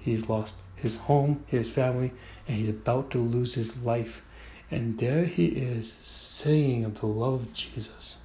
He's 0.00 0.28
lost 0.28 0.54
his 0.76 0.96
home, 0.96 1.44
his 1.46 1.70
family, 1.70 2.12
and 2.48 2.56
he's 2.56 2.68
about 2.68 3.10
to 3.10 3.18
lose 3.18 3.54
his 3.54 3.82
life. 3.82 4.22
And 4.70 4.98
there 4.98 5.24
he 5.24 5.46
is 5.46 5.92
saying 5.92 6.84
of 6.84 7.00
the 7.00 7.06
love 7.06 7.34
of 7.34 7.52
Jesus. 7.52 8.16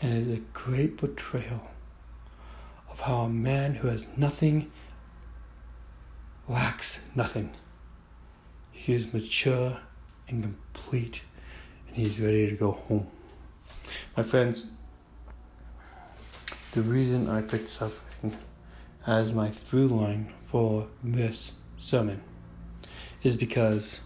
And 0.00 0.12
it 0.12 0.30
is 0.30 0.38
a 0.38 0.42
great 0.52 0.98
portrayal 0.98 1.70
of 2.90 3.00
how 3.00 3.22
a 3.22 3.28
man 3.28 3.76
who 3.76 3.88
has 3.88 4.06
nothing 4.16 4.70
lacks 6.48 7.10
nothing. 7.14 7.50
He 8.70 8.94
is 8.94 9.12
mature 9.12 9.80
and 10.28 10.42
complete, 10.42 11.22
and 11.88 11.96
he's 11.96 12.20
ready 12.20 12.48
to 12.48 12.56
go 12.56 12.72
home. 12.72 13.06
My 14.16 14.22
friends, 14.22 14.74
the 16.72 16.82
reason 16.82 17.28
I 17.28 17.42
picked 17.42 17.70
suffering 17.70 18.02
as 19.06 19.32
my 19.32 19.50
through 19.50 19.88
line 19.88 20.32
for 20.42 20.88
this 21.02 21.52
sermon 21.76 22.20
is 23.22 23.36
because 23.36 24.00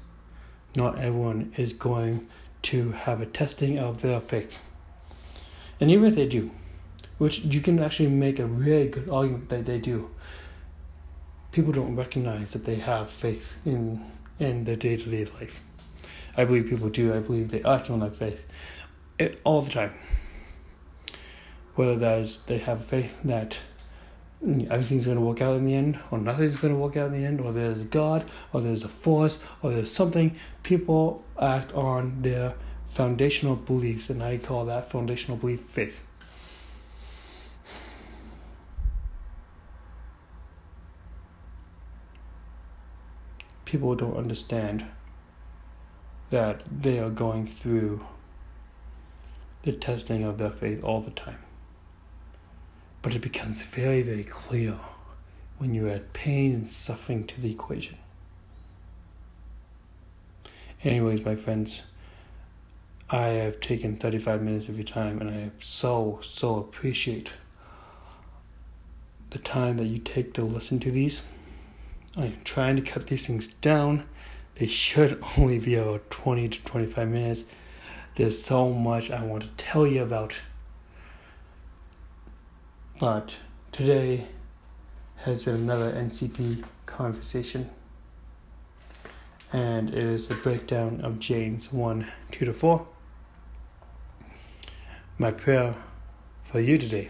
not 0.75 0.99
everyone 0.99 1.53
is 1.57 1.73
going 1.73 2.27
to 2.63 2.93
have 2.93 3.21
a 3.21 3.27
testing 3.27 3.79
of 3.79 4.03
their 4.03 4.21
faith. 4.21 4.63
And 5.81 5.91
even 5.91 6.05
if 6.07 6.15
they 6.15 6.29
do, 6.29 6.51
which 7.19 7.41
you 7.41 7.61
can 7.61 7.79
actually 7.79 8.09
make 8.09 8.39
a 8.39 8.47
really 8.47 8.89
good 8.89 9.09
argument 9.09 9.49
that 9.49 9.67
they 9.67 9.79
do, 9.79 10.11
people 11.53 11.73
don't 11.73 11.97
recognize 11.97 12.53
that 12.53 12.65
they 12.65 12.77
have 12.77 13.11
faith 13.11 13.59
in 13.65 14.05
in 14.39 14.65
their 14.65 14.77
day 14.77 14.97
to 14.97 15.11
day 15.11 15.25
life. 15.25 15.63
I 16.37 16.45
believe 16.45 16.69
people 16.69 16.89
do. 16.89 17.15
I 17.15 17.19
believe 17.21 17.51
they 17.51 17.63
act 17.63 17.91
on 17.91 18.01
that 18.01 18.17
faith 18.17 18.47
it, 19.19 19.41
all 19.45 19.63
the 19.63 19.71
time. 19.71 19.93
Whether 21.75 21.97
that 21.97 22.19
is 22.19 22.41
they 22.47 22.59
have 22.59 22.85
faith 22.85 23.21
that 23.25 23.59
everything's 24.43 25.05
going 25.05 25.19
to 25.19 25.23
work 25.23 25.43
out 25.43 25.57
in 25.57 25.67
the 25.67 25.75
end, 25.75 25.99
or 26.11 26.19
nothing's 26.19 26.59
going 26.59 26.73
to 26.73 26.79
work 26.79 26.97
out 26.97 27.13
in 27.13 27.21
the 27.21 27.27
end, 27.27 27.41
or 27.41 27.53
there's 27.53 27.83
a 27.83 27.85
God, 27.85 28.29
or 28.53 28.61
there's 28.61 28.85
a 28.85 28.89
force, 28.89 29.39
or 29.63 29.71
there's 29.71 29.91
something. 29.91 30.37
People 30.63 31.25
act 31.41 31.73
on 31.75 32.23
their 32.23 32.55
foundational 32.89 33.57
beliefs, 33.57 34.09
and 34.09 34.23
I 34.23 34.39
call 34.39 34.65
that 34.65 34.91
foundational 34.91 35.37
belief 35.37 35.61
faith. 35.61 36.05
People 43.65 43.95
don't 43.95 44.17
understand 44.17 44.87
that 46.31 46.63
they 46.67 46.99
are 46.99 47.11
going 47.11 47.47
through 47.47 48.05
the 49.63 49.73
testing 49.73 50.25
of 50.25 50.39
their 50.39 50.51
faith 50.51 50.83
all 50.83 51.01
the 51.01 51.11
time. 51.11 51.39
But 53.03 53.15
it 53.15 53.23
becomes 53.23 53.63
very, 53.63 54.03
very 54.03 54.25
clear 54.25 54.79
when 55.59 55.75
you 55.75 55.89
add 55.89 56.13
pain 56.13 56.55
and 56.55 56.67
suffering 56.67 57.25
to 57.25 57.41
the 57.41 57.51
equation. 57.51 57.97
Anyways, 60.83 61.25
my 61.25 61.35
friends, 61.35 61.83
I 63.11 63.27
have 63.29 63.61
taken 63.61 63.97
35 63.97 64.43
minutes 64.43 64.69
of 64.69 64.77
your 64.77 64.87
time 64.87 65.21
and 65.21 65.29
I 65.31 65.51
so, 65.61 66.21
so 66.23 66.57
appreciate 66.57 67.33
the 69.31 69.39
time 69.39 69.77
that 69.77 69.87
you 69.87 69.99
take 69.99 70.33
to 70.35 70.43
listen 70.43 70.81
to 70.81 70.91
these. 70.91 71.23
I 72.17 72.27
am 72.27 72.41
trying 72.45 72.77
to 72.77 72.83
cut 72.83 73.07
these 73.07 73.27
things 73.27 73.49
down. 73.49 74.05
They 74.57 74.67
should 74.67 75.23
only 75.39 75.59
be 75.59 75.75
about 75.75 76.11
20 76.11 76.49
to 76.49 76.61
25 76.63 77.09
minutes. 77.09 77.45
There's 78.17 78.43
so 78.43 78.73
much 78.73 79.11
I 79.11 79.25
want 79.25 79.43
to 79.45 79.51
tell 79.57 79.87
you 79.87 80.03
about. 80.03 80.35
But 83.01 83.37
today 83.73 84.27
has 85.25 85.45
been 85.45 85.55
another 85.55 85.91
NCP 85.91 86.63
conversation. 86.85 87.71
And 89.51 89.89
it 89.89 90.05
is 90.05 90.31
a 90.31 90.35
breakdown 90.35 91.01
of 91.03 91.19
James 91.19 91.73
1 91.73 92.07
2 92.31 92.45
to 92.45 92.53
4. 92.53 92.87
My 95.17 95.31
prayer 95.31 95.77
for 96.43 96.61
you 96.61 96.77
today 96.77 97.09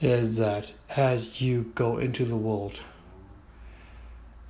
is 0.00 0.38
that 0.38 0.72
as 0.88 1.42
you 1.42 1.72
go 1.74 1.98
into 1.98 2.24
the 2.24 2.38
world, 2.38 2.80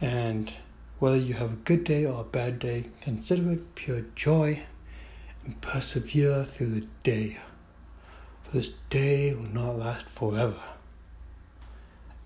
and 0.01 0.53
whether 1.01 1.17
you 1.17 1.35
have 1.35 1.55
a 1.55 1.57
good 1.57 1.83
day 1.83 2.07
or 2.07 2.21
a 2.21 2.25
bad 2.25 2.61
day, 2.61 2.85
consider 3.01 3.55
it 3.55 3.75
pure 3.75 4.03
joy 4.15 4.63
and 5.45 5.61
persevere 5.61 6.45
through 6.45 6.69
the 6.69 6.87
day. 7.03 7.39
This 8.53 8.71
day 8.89 9.33
will 9.33 9.45
not 9.45 9.79
last 9.79 10.09
forever. 10.09 10.61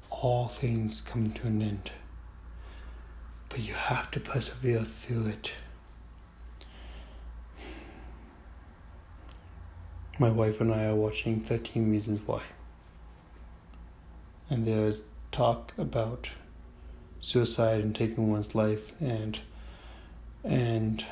All 0.08 0.48
things 0.48 1.02
come 1.02 1.30
to 1.32 1.46
an 1.46 1.60
end. 1.60 1.90
But 3.50 3.58
you 3.58 3.74
have 3.74 4.10
to 4.12 4.20
persevere 4.20 4.84
through 4.84 5.26
it. 5.26 5.52
My 10.18 10.30
wife 10.30 10.62
and 10.62 10.72
I 10.72 10.86
are 10.86 10.94
watching 10.94 11.40
13 11.40 11.90
Reasons 11.90 12.26
Why. 12.26 12.42
And 14.48 14.66
there 14.66 14.86
is 14.86 15.02
talk 15.30 15.74
about 15.76 16.30
suicide 17.20 17.80
and 17.82 17.94
taking 17.94 18.30
one's 18.30 18.54
life 18.54 18.92
and 19.00 19.40
and 20.44 21.04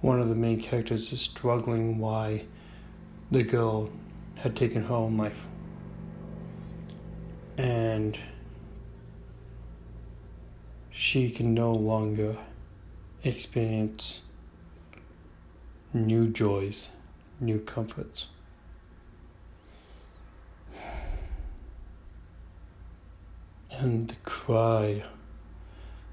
one 0.00 0.20
of 0.20 0.28
the 0.28 0.34
main 0.34 0.60
characters 0.60 1.12
is 1.12 1.20
struggling 1.20 1.98
why 1.98 2.44
the 3.34 3.42
girl 3.42 3.90
had 4.36 4.54
taken 4.54 4.84
her 4.84 4.94
own 4.94 5.16
life 5.16 5.48
and 7.58 8.16
she 10.92 11.28
can 11.28 11.52
no 11.52 11.72
longer 11.72 12.36
experience 13.24 14.20
new 15.92 16.28
joys, 16.28 16.90
new 17.40 17.58
comforts. 17.58 18.28
And 23.72 24.06
the 24.06 24.16
cry 24.22 25.02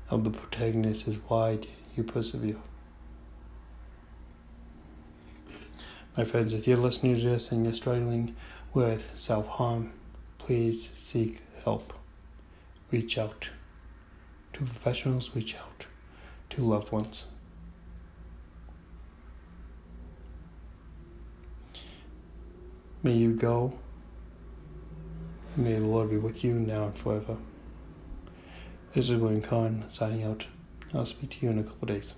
of 0.09 0.23
the 0.23 0.31
protagonist 0.31 1.07
is 1.07 1.19
why 1.27 1.59
you 1.95 2.01
persevere? 2.01 2.55
My 6.17 6.25
friends, 6.25 6.53
if 6.53 6.67
you're 6.67 6.75
listening 6.75 7.15
to 7.15 7.23
this 7.23 7.53
and 7.53 7.63
you're 7.63 7.73
struggling 7.73 8.35
with 8.73 9.13
self 9.15 9.47
harm, 9.47 9.93
please 10.37 10.89
seek 10.97 11.41
help. 11.63 11.93
Reach 12.91 13.17
out 13.17 13.49
to 14.51 14.59
professionals, 14.59 15.31
reach 15.33 15.55
out 15.55 15.85
to 16.49 16.61
loved 16.63 16.91
ones. 16.91 17.23
May 23.01 23.13
you 23.13 23.33
go. 23.33 23.79
May 25.55 25.75
the 25.75 25.85
Lord 25.85 26.09
be 26.09 26.17
with 26.17 26.43
you 26.43 26.55
now 26.55 26.85
and 26.85 26.95
forever. 26.95 27.37
This 28.93 29.09
is 29.09 29.15
William 29.15 29.41
Khan 29.41 29.85
signing 29.87 30.23
out. 30.23 30.45
I'll 30.93 31.05
speak 31.05 31.29
to 31.31 31.45
you 31.45 31.51
in 31.51 31.59
a 31.59 31.63
couple 31.63 31.87
days. 31.87 32.15